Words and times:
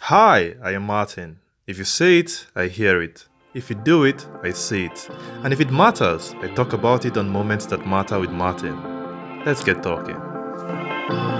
Hi, 0.00 0.56
I 0.60 0.72
am 0.72 0.82
Martin. 0.82 1.38
If 1.68 1.78
you 1.78 1.84
say 1.84 2.18
it, 2.18 2.46
I 2.56 2.66
hear 2.66 3.00
it. 3.00 3.28
If 3.54 3.70
you 3.70 3.76
do 3.76 4.02
it, 4.02 4.26
I 4.42 4.50
see 4.50 4.86
it. 4.86 5.08
And 5.44 5.52
if 5.52 5.60
it 5.60 5.70
matters, 5.70 6.34
I 6.42 6.48
talk 6.48 6.72
about 6.72 7.04
it 7.04 7.16
on 7.16 7.28
Moments 7.28 7.66
That 7.66 7.86
Matter 7.86 8.18
with 8.18 8.30
Martin. 8.30 9.44
Let's 9.44 9.62
get 9.62 9.80
talking. 9.80 11.39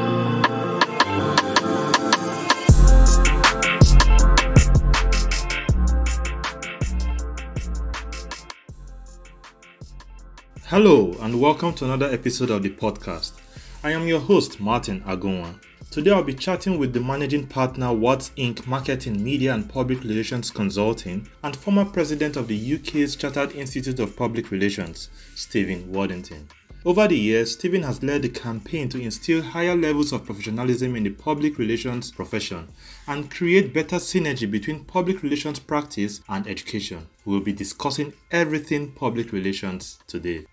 Hello, 10.71 11.17
and 11.23 11.41
welcome 11.41 11.75
to 11.75 11.85
another 11.85 12.07
episode 12.13 12.49
of 12.51 12.63
the 12.63 12.71
podcast. 12.71 13.33
I 13.83 13.91
am 13.91 14.07
your 14.07 14.21
host, 14.21 14.61
Martin 14.61 15.01
Agunwa. 15.01 15.61
Today 15.91 16.13
I'll 16.13 16.23
be 16.23 16.33
chatting 16.33 16.79
with 16.79 16.93
the 16.93 17.01
managing 17.01 17.49
partner 17.49 17.93
Wadds 17.93 18.31
Inc. 18.37 18.65
Marketing, 18.69 19.21
Media 19.21 19.53
and 19.53 19.69
Public 19.69 20.05
Relations 20.05 20.49
Consulting 20.53 21.29
and 21.43 21.57
former 21.57 21.85
president 21.85 22.37
of 22.37 22.47
the 22.47 22.75
UK's 22.77 23.17
Chartered 23.17 23.51
Institute 23.57 23.99
of 23.99 24.15
Public 24.15 24.53
Relations, 24.53 25.11
Stephen 25.35 25.91
Waddington. 25.91 26.47
Over 26.85 27.09
the 27.09 27.19
years, 27.19 27.55
Stephen 27.55 27.83
has 27.83 28.05
led 28.05 28.23
the 28.23 28.29
campaign 28.29 28.89
to 28.91 29.03
instill 29.03 29.43
higher 29.43 29.75
levels 29.75 30.13
of 30.13 30.25
professionalism 30.25 30.95
in 30.95 31.03
the 31.03 31.11
public 31.11 31.59
relations 31.59 32.13
profession 32.13 32.69
and 33.09 33.29
create 33.29 33.75
better 33.75 33.97
synergy 33.97 34.49
between 34.49 34.85
public 34.85 35.25
relations 35.25 35.59
practice 35.59 36.21
and 36.29 36.47
education. 36.47 37.09
We'll 37.25 37.41
be 37.41 37.53
discussing 37.53 38.13
everything 38.31 38.93
public 38.93 39.33
relations 39.33 39.99
today. 40.07 40.47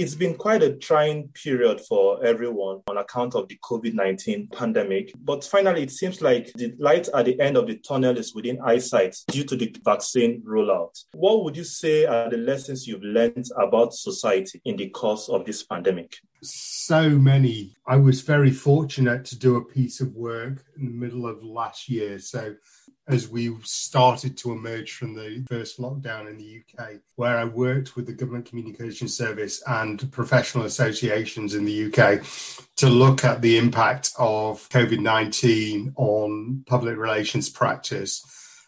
It's 0.00 0.14
been 0.14 0.34
quite 0.34 0.62
a 0.62 0.76
trying 0.76 1.28
period 1.28 1.82
for 1.82 2.24
everyone 2.24 2.80
on 2.88 2.96
account 2.96 3.34
of 3.34 3.48
the 3.48 3.58
COVID 3.62 3.92
19 3.92 4.48
pandemic. 4.50 5.12
But 5.22 5.44
finally, 5.44 5.82
it 5.82 5.90
seems 5.90 6.22
like 6.22 6.50
the 6.54 6.74
light 6.78 7.08
at 7.14 7.26
the 7.26 7.38
end 7.38 7.58
of 7.58 7.66
the 7.66 7.76
tunnel 7.76 8.16
is 8.16 8.34
within 8.34 8.58
eyesight 8.64 9.14
due 9.28 9.44
to 9.44 9.56
the 9.56 9.76
vaccine 9.84 10.42
rollout. 10.42 11.04
What 11.12 11.44
would 11.44 11.54
you 11.54 11.64
say 11.64 12.06
are 12.06 12.30
the 12.30 12.38
lessons 12.38 12.86
you've 12.86 13.02
learned 13.02 13.44
about 13.58 13.92
society 13.92 14.62
in 14.64 14.78
the 14.78 14.88
course 14.88 15.28
of 15.28 15.44
this 15.44 15.64
pandemic? 15.64 16.16
So 16.42 17.10
many. 17.10 17.76
I 17.86 17.96
was 17.96 18.22
very 18.22 18.50
fortunate 18.50 19.26
to 19.26 19.38
do 19.38 19.56
a 19.56 19.64
piece 19.66 20.00
of 20.00 20.14
work 20.14 20.64
in 20.78 20.86
the 20.86 20.92
middle 20.92 21.26
of 21.26 21.42
last 21.42 21.90
year. 21.90 22.18
So 22.18 22.54
as 23.10 23.28
we 23.28 23.54
started 23.62 24.38
to 24.38 24.52
emerge 24.52 24.92
from 24.92 25.14
the 25.14 25.44
first 25.48 25.80
lockdown 25.80 26.30
in 26.30 26.38
the 26.38 26.62
UK, 26.62 26.92
where 27.16 27.36
I 27.36 27.44
worked 27.44 27.96
with 27.96 28.06
the 28.06 28.12
Government 28.12 28.46
Communication 28.46 29.08
Service 29.08 29.62
and 29.66 30.10
professional 30.12 30.64
associations 30.64 31.54
in 31.54 31.64
the 31.64 31.86
UK 31.86 32.22
to 32.76 32.88
look 32.88 33.24
at 33.24 33.42
the 33.42 33.58
impact 33.58 34.12
of 34.18 34.68
COVID 34.68 35.00
19 35.00 35.92
on 35.96 36.62
public 36.66 36.96
relations 36.96 37.48
practice. 37.48 38.24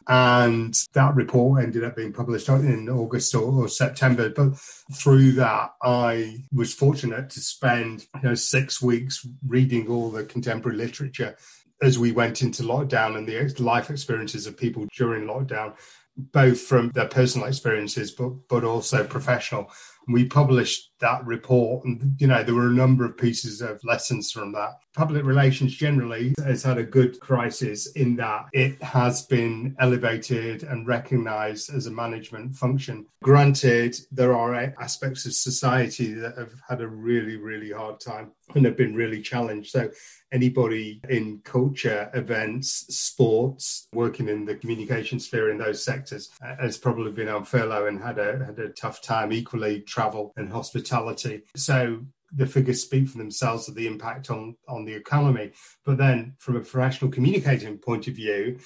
And 0.08 0.74
that 0.94 1.14
report 1.14 1.62
ended 1.62 1.84
up 1.84 1.94
being 1.94 2.12
published 2.12 2.48
in 2.48 2.88
August 2.88 3.36
or, 3.36 3.62
or, 3.62 3.68
September. 3.68 4.30
But 4.30 4.58
through 4.92 5.32
that, 5.32 5.74
I 5.80 6.42
was 6.52 6.74
fortunate 6.74 7.30
to 7.30 7.40
spend 7.40 8.06
you 8.16 8.30
know, 8.30 8.34
six 8.34 8.82
weeks 8.82 9.24
reading 9.46 9.86
all 9.86 10.10
the 10.10 10.24
contemporary 10.24 10.76
literature 10.76 11.36
as 11.82 11.98
we 11.98 12.12
went 12.12 12.42
into 12.42 12.62
lockdown 12.62 13.16
and 13.16 13.26
the 13.26 13.62
life 13.62 13.90
experiences 13.90 14.46
of 14.46 14.56
people 14.56 14.86
during 14.96 15.24
lockdown, 15.24 15.74
both 16.16 16.60
from 16.60 16.90
their 16.90 17.08
personal 17.08 17.48
experiences, 17.48 18.12
but 18.12 18.30
but 18.48 18.64
also 18.64 19.04
professional. 19.04 19.70
We 20.08 20.26
published 20.26 20.91
that 21.02 21.24
report, 21.26 21.84
and 21.84 22.16
you 22.18 22.26
know 22.26 22.42
there 22.42 22.54
were 22.54 22.68
a 22.68 22.74
number 22.74 23.04
of 23.04 23.18
pieces 23.18 23.60
of 23.60 23.82
lessons 23.84 24.32
from 24.32 24.52
that. 24.52 24.78
Public 24.94 25.24
relations 25.24 25.74
generally 25.74 26.34
has 26.44 26.62
had 26.62 26.78
a 26.78 26.84
good 26.84 27.20
crisis 27.20 27.90
in 27.92 28.16
that 28.16 28.46
it 28.52 28.82
has 28.82 29.26
been 29.26 29.76
elevated 29.78 30.62
and 30.62 30.86
recognised 30.86 31.74
as 31.74 31.86
a 31.86 31.90
management 31.90 32.56
function. 32.56 33.06
Granted, 33.22 33.96
there 34.10 34.34
are 34.34 34.54
aspects 34.80 35.26
of 35.26 35.34
society 35.34 36.12
that 36.14 36.38
have 36.38 36.52
had 36.68 36.80
a 36.80 36.88
really 36.88 37.36
really 37.36 37.72
hard 37.72 38.00
time 38.00 38.32
and 38.54 38.64
have 38.64 38.76
been 38.76 38.94
really 38.94 39.20
challenged. 39.22 39.70
So 39.70 39.90
anybody 40.30 41.00
in 41.08 41.40
culture, 41.44 42.10
events, 42.14 42.86
sports, 42.94 43.88
working 43.92 44.28
in 44.28 44.44
the 44.44 44.54
communication 44.54 45.18
sphere 45.18 45.50
in 45.50 45.58
those 45.58 45.82
sectors 45.82 46.30
uh, 46.44 46.54
has 46.60 46.78
probably 46.78 47.12
been 47.12 47.28
on 47.28 47.44
furlough 47.44 47.86
and 47.86 48.02
had 48.02 48.18
a 48.18 48.44
had 48.44 48.58
a 48.58 48.68
tough 48.68 49.02
time. 49.02 49.32
Equally, 49.32 49.80
travel 49.80 50.32
and 50.36 50.50
hospitality 50.50 50.91
mortality. 50.92 51.42
So 51.56 52.00
the 52.34 52.46
figures 52.46 52.82
speak 52.82 53.08
for 53.08 53.18
themselves 53.18 53.68
of 53.68 53.74
the 53.74 53.86
impact 53.86 54.30
on 54.30 54.56
on 54.68 54.84
the 54.84 54.94
economy. 54.94 55.52
But 55.84 55.98
then, 55.98 56.34
from 56.38 56.56
a 56.56 56.60
professional 56.60 57.10
communicating 57.10 57.78
point 57.78 58.08
of 58.08 58.14
view, 58.14 58.58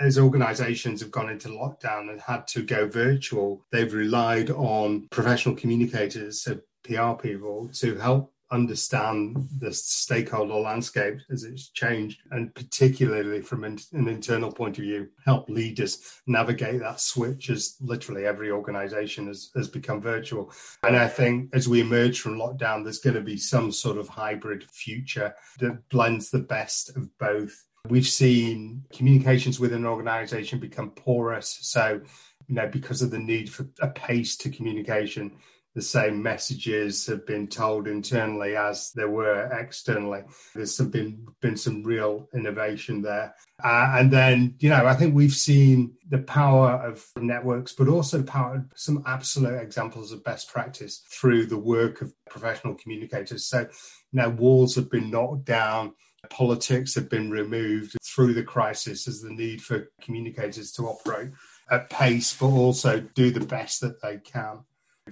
as 0.00 0.18
organizations 0.18 1.00
have 1.00 1.10
gone 1.10 1.30
into 1.30 1.48
lockdown 1.48 2.10
and 2.10 2.20
had 2.20 2.46
to 2.48 2.62
go 2.62 2.88
virtual, 2.88 3.64
they've 3.70 3.92
relied 3.92 4.50
on 4.50 5.06
professional 5.10 5.54
communicators, 5.54 6.42
so 6.42 6.58
PR 6.84 7.12
people, 7.12 7.70
to 7.74 7.96
help 7.96 8.32
understand 8.50 9.48
the 9.58 9.72
stakeholder 9.72 10.54
landscape 10.54 11.18
as 11.30 11.44
it's 11.44 11.68
changed, 11.68 12.20
and 12.30 12.54
particularly 12.54 13.42
from 13.42 13.64
an, 13.64 13.78
internal 13.92 14.50
point 14.50 14.78
of 14.78 14.84
view, 14.84 15.08
help 15.24 15.48
leaders 15.48 16.20
navigate 16.26 16.80
that 16.80 17.00
switch 17.00 17.50
as 17.50 17.76
literally 17.80 18.26
every 18.26 18.50
organization 18.50 19.26
has, 19.26 19.50
has 19.54 19.68
become 19.68 20.00
virtual. 20.00 20.50
And 20.82 20.96
I 20.96 21.08
think 21.08 21.50
as 21.54 21.68
we 21.68 21.80
emerge 21.80 22.20
from 22.20 22.38
lockdown, 22.38 22.84
there's 22.84 23.00
going 23.00 23.16
to 23.16 23.22
be 23.22 23.36
some 23.36 23.70
sort 23.70 23.98
of 23.98 24.08
hybrid 24.08 24.64
future 24.70 25.34
that 25.60 25.88
blends 25.90 26.30
the 26.30 26.38
best 26.38 26.96
of 26.96 27.16
both. 27.18 27.64
We've 27.88 28.06
seen 28.06 28.84
communications 28.92 29.60
within 29.60 29.78
an 29.78 29.86
organization 29.86 30.58
become 30.58 30.90
porous. 30.90 31.58
So, 31.62 32.00
you 32.46 32.54
know, 32.54 32.66
because 32.66 33.02
of 33.02 33.10
the 33.10 33.18
need 33.18 33.50
for 33.50 33.66
a 33.80 33.88
pace 33.88 34.36
to 34.38 34.50
communication, 34.50 35.36
the 35.78 35.82
same 35.82 36.20
messages 36.20 37.06
have 37.06 37.24
been 37.24 37.46
told 37.46 37.86
internally 37.86 38.56
as 38.56 38.90
there 38.96 39.08
were 39.08 39.44
externally. 39.56 40.22
There's 40.52 40.74
some 40.74 40.90
been 40.90 41.24
been 41.40 41.56
some 41.56 41.84
real 41.84 42.28
innovation 42.34 43.00
there, 43.00 43.32
uh, 43.62 43.94
and 43.96 44.10
then 44.10 44.56
you 44.58 44.70
know 44.70 44.84
I 44.84 44.94
think 44.94 45.14
we've 45.14 45.30
seen 45.30 45.92
the 46.08 46.18
power 46.18 46.70
of 46.70 47.06
networks, 47.16 47.72
but 47.74 47.86
also 47.86 48.24
power 48.24 48.66
some 48.74 49.04
absolute 49.06 49.62
examples 49.62 50.10
of 50.10 50.24
best 50.24 50.48
practice 50.48 51.04
through 51.12 51.46
the 51.46 51.58
work 51.58 52.02
of 52.02 52.12
professional 52.28 52.74
communicators. 52.74 53.46
So 53.46 53.68
you 54.10 54.20
walls 54.30 54.74
have 54.74 54.90
been 54.90 55.10
knocked 55.10 55.44
down. 55.44 55.94
Politics 56.28 56.96
have 56.96 57.08
been 57.08 57.30
removed 57.30 57.96
through 58.04 58.34
the 58.34 58.42
crisis 58.42 59.06
as 59.06 59.20
the 59.20 59.30
need 59.30 59.62
for 59.62 59.92
communicators 60.02 60.72
to 60.72 60.88
operate 60.88 61.30
at 61.70 61.88
pace, 61.88 62.34
but 62.36 62.48
also 62.48 62.98
do 63.14 63.30
the 63.30 63.46
best 63.46 63.80
that 63.82 64.02
they 64.02 64.18
can. 64.18 64.64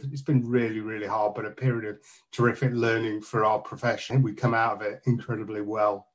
It's 0.04 0.22
been 0.22 0.48
really, 0.48 0.80
really 0.80 1.06
hard, 1.06 1.34
but 1.34 1.46
a 1.46 1.50
period 1.50 1.84
of 1.88 1.98
terrific 2.32 2.72
learning 2.72 3.22
for 3.22 3.44
our 3.44 3.58
profession. 3.58 4.22
We 4.22 4.32
come 4.32 4.54
out 4.54 4.76
of 4.76 4.82
it 4.82 5.02
incredibly 5.06 5.60
well. 5.60 6.08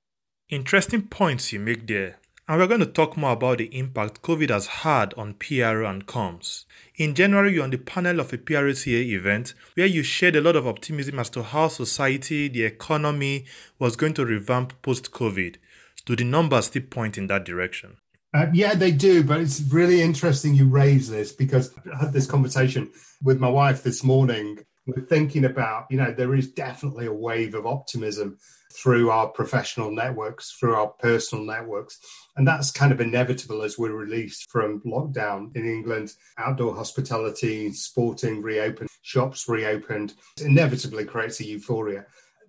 Interesting 0.49 1.03
points 1.03 1.53
you 1.53 1.59
make 1.59 1.87
there. 1.87 2.17
And 2.47 2.59
we're 2.59 2.67
going 2.67 2.81
to 2.81 2.85
talk 2.85 3.15
more 3.15 3.31
about 3.31 3.59
the 3.59 3.73
impact 3.77 4.21
COVID 4.23 4.49
has 4.49 4.67
had 4.67 5.13
on 5.13 5.35
PRO 5.35 5.85
and 5.85 6.05
comms. 6.05 6.65
In 6.97 7.15
January, 7.15 7.53
you're 7.53 7.63
on 7.63 7.69
the 7.69 7.77
panel 7.77 8.19
of 8.19 8.33
a 8.33 8.37
PRCA 8.37 9.05
event 9.13 9.53
where 9.75 9.85
you 9.85 10.03
shared 10.03 10.35
a 10.35 10.41
lot 10.41 10.57
of 10.57 10.67
optimism 10.67 11.19
as 11.19 11.29
to 11.29 11.43
how 11.43 11.69
society, 11.69 12.49
the 12.49 12.65
economy 12.65 13.45
was 13.79 13.95
going 13.95 14.13
to 14.15 14.25
revamp 14.25 14.81
post 14.81 15.11
COVID. 15.11 15.55
Do 16.05 16.15
the 16.17 16.25
numbers 16.25 16.65
still 16.65 16.81
point 16.81 17.17
in 17.17 17.27
that 17.27 17.45
direction? 17.45 17.97
Uh, 18.33 18.47
yeah, 18.53 18.73
they 18.73 18.91
do, 18.91 19.23
but 19.23 19.41
it's 19.41 19.61
really 19.61 20.01
interesting 20.01 20.55
you 20.55 20.67
raise 20.67 21.09
this 21.09 21.33
because 21.33 21.73
I 21.93 22.05
had 22.05 22.13
this 22.13 22.27
conversation 22.27 22.89
with 23.21 23.39
my 23.39 23.49
wife 23.49 23.83
this 23.83 24.03
morning. 24.03 24.59
We're 24.87 25.05
thinking 25.05 25.43
about, 25.43 25.87
you 25.89 25.97
know, 25.97 26.11
there 26.11 26.33
is 26.33 26.51
definitely 26.51 27.07
a 27.07 27.13
wave 27.13 27.55
of 27.55 27.67
optimism 27.67 28.37
through 28.73 29.11
our 29.11 29.27
professional 29.27 29.91
networks, 29.91 30.51
through 30.51 30.75
our 30.75 30.87
personal 30.87 31.43
networks. 31.43 31.99
And 32.37 32.47
that's 32.47 32.71
kind 32.71 32.93
of 32.93 33.01
inevitable 33.01 33.63
as 33.63 33.77
we're 33.77 33.91
released 33.91 34.49
from 34.49 34.81
lockdown 34.85 35.53
in 35.55 35.67
England. 35.67 36.13
Outdoor 36.37 36.73
hospitality, 36.73 37.73
sporting 37.73 38.41
reopened, 38.41 38.89
shops 39.01 39.49
reopened. 39.49 40.13
It 40.39 40.45
inevitably 40.45 41.03
creates 41.03 41.41
a 41.41 41.45
euphoria 41.45 42.05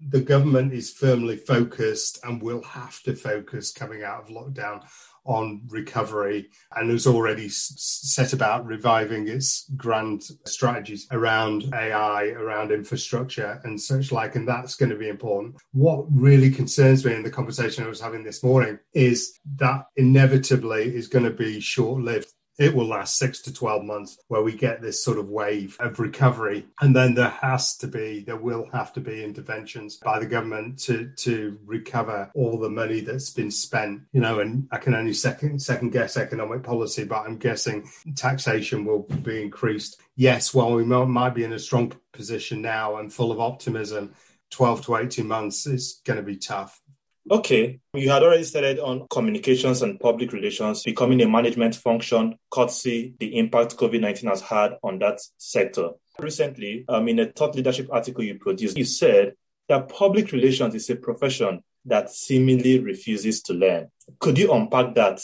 the 0.09 0.21
government 0.21 0.73
is 0.73 0.91
firmly 0.91 1.37
focused 1.37 2.19
and 2.25 2.43
will 2.43 2.63
have 2.63 3.01
to 3.03 3.15
focus 3.15 3.73
coming 3.73 4.03
out 4.03 4.23
of 4.23 4.29
lockdown 4.29 4.83
on 5.25 5.63
recovery 5.69 6.49
and 6.77 6.91
has 6.91 7.07
already 7.07 7.49
set 7.49 8.33
about 8.33 8.67
reviving 8.67 9.29
its 9.29 9.71
grand 9.77 10.23
strategies 10.47 11.07
around 11.13 11.73
AI, 11.75 12.29
around 12.31 12.73
infrastructure 12.73 13.61
and 13.65 13.81
such 13.81 14.13
like. 14.13 14.35
And 14.35 14.47
that's 14.47 14.75
going 14.75 14.91
to 14.91 14.97
be 14.97 15.09
important. 15.09 15.57
What 15.73 16.07
really 16.11 16.51
concerns 16.51 17.05
me 17.05 17.15
in 17.15 17.23
the 17.23 17.31
conversation 17.31 17.85
I 17.85 17.89
was 17.89 18.01
having 18.01 18.25
this 18.25 18.43
morning 18.43 18.79
is 18.95 19.39
that 19.57 19.85
inevitably 19.97 20.95
is 20.95 21.09
going 21.09 21.25
to 21.25 21.31
be 21.31 21.61
short 21.61 22.03
lived 22.03 22.33
it 22.59 22.75
will 22.75 22.87
last 22.87 23.17
six 23.17 23.41
to 23.43 23.53
12 23.53 23.85
months 23.85 24.19
where 24.29 24.43
we 24.43 24.53
get 24.53 24.81
this 24.81 25.03
sort 25.03 25.19
of 25.19 25.29
wave 25.31 25.77
of 25.81 25.99
recovery. 25.99 26.67
And 26.81 26.95
then 26.95 27.15
there 27.15 27.29
has 27.29 27.77
to 27.79 27.87
be, 27.87 28.21
there 28.21 28.37
will 28.37 28.69
have 28.73 28.93
to 28.95 29.01
be 29.01 29.25
interventions 29.25 29.97
by 29.97 30.19
the 30.19 30.27
government 30.27 30.79
to, 30.81 31.11
to 31.17 31.59
recover 31.65 32.31
all 32.35 32.59
the 32.59 32.71
money 32.71 33.01
that's 33.01 33.31
been 33.31 33.51
spent, 33.51 34.03
you 34.13 34.21
know, 34.21 34.41
and 34.41 34.69
I 34.71 34.79
can 34.79 34.95
only 34.95 35.13
second, 35.13 35.61
second 35.61 35.91
guess 35.91 36.17
economic 36.17 36.63
policy, 36.63 37.05
but 37.05 37.27
I'm 37.27 37.39
guessing 37.39 37.89
taxation 38.15 38.85
will 38.85 39.03
be 39.23 39.43
increased. 39.43 40.01
Yes, 40.17 40.53
while 40.53 40.73
we 40.73 40.85
might 40.85 41.35
be 41.35 41.45
in 41.45 41.53
a 41.53 41.59
strong 41.59 41.93
position 42.13 42.61
now 42.61 42.97
and 42.97 43.13
full 43.13 43.33
of 43.33 43.41
optimism, 43.41 44.15
12 44.53 44.85
to 44.85 44.97
18 44.97 45.27
months 45.27 45.67
is 45.67 46.03
going 46.05 46.19
to 46.19 46.23
be 46.23 46.37
tough. 46.37 46.82
Okay, 47.31 47.79
you 47.95 48.11
had 48.11 48.23
already 48.23 48.43
started 48.43 48.81
on 48.81 49.07
communications 49.09 49.83
and 49.83 50.01
public 50.01 50.33
relations 50.33 50.83
becoming 50.83 51.23
a 51.23 51.29
management 51.29 51.75
function, 51.77 52.37
courtesy 52.51 53.15
the 53.21 53.39
impact 53.39 53.77
COVID 53.77 54.01
19 54.01 54.29
has 54.29 54.41
had 54.41 54.77
on 54.83 54.99
that 54.99 55.21
sector. 55.39 55.91
Recently, 56.19 56.85
um, 56.89 57.09
in 57.09 57.21
a 57.21 57.27
thought 57.27 57.55
leadership 57.55 57.89
article 57.93 58.25
you 58.25 58.39
produced, 58.39 58.77
you 58.77 58.85
said 58.85 59.35
that 59.69 59.89
public 59.89 60.33
relations 60.33 60.75
is 60.75 60.91
a 60.91 60.97
profession 60.97 61.63
that 61.85 62.11
seemingly 62.11 62.79
refuses 62.79 63.43
to 63.43 63.55
learn. 63.55 63.89
Could 64.19 64.39
you 64.39 64.53
unpack 64.53 64.95
that? 64.95 65.21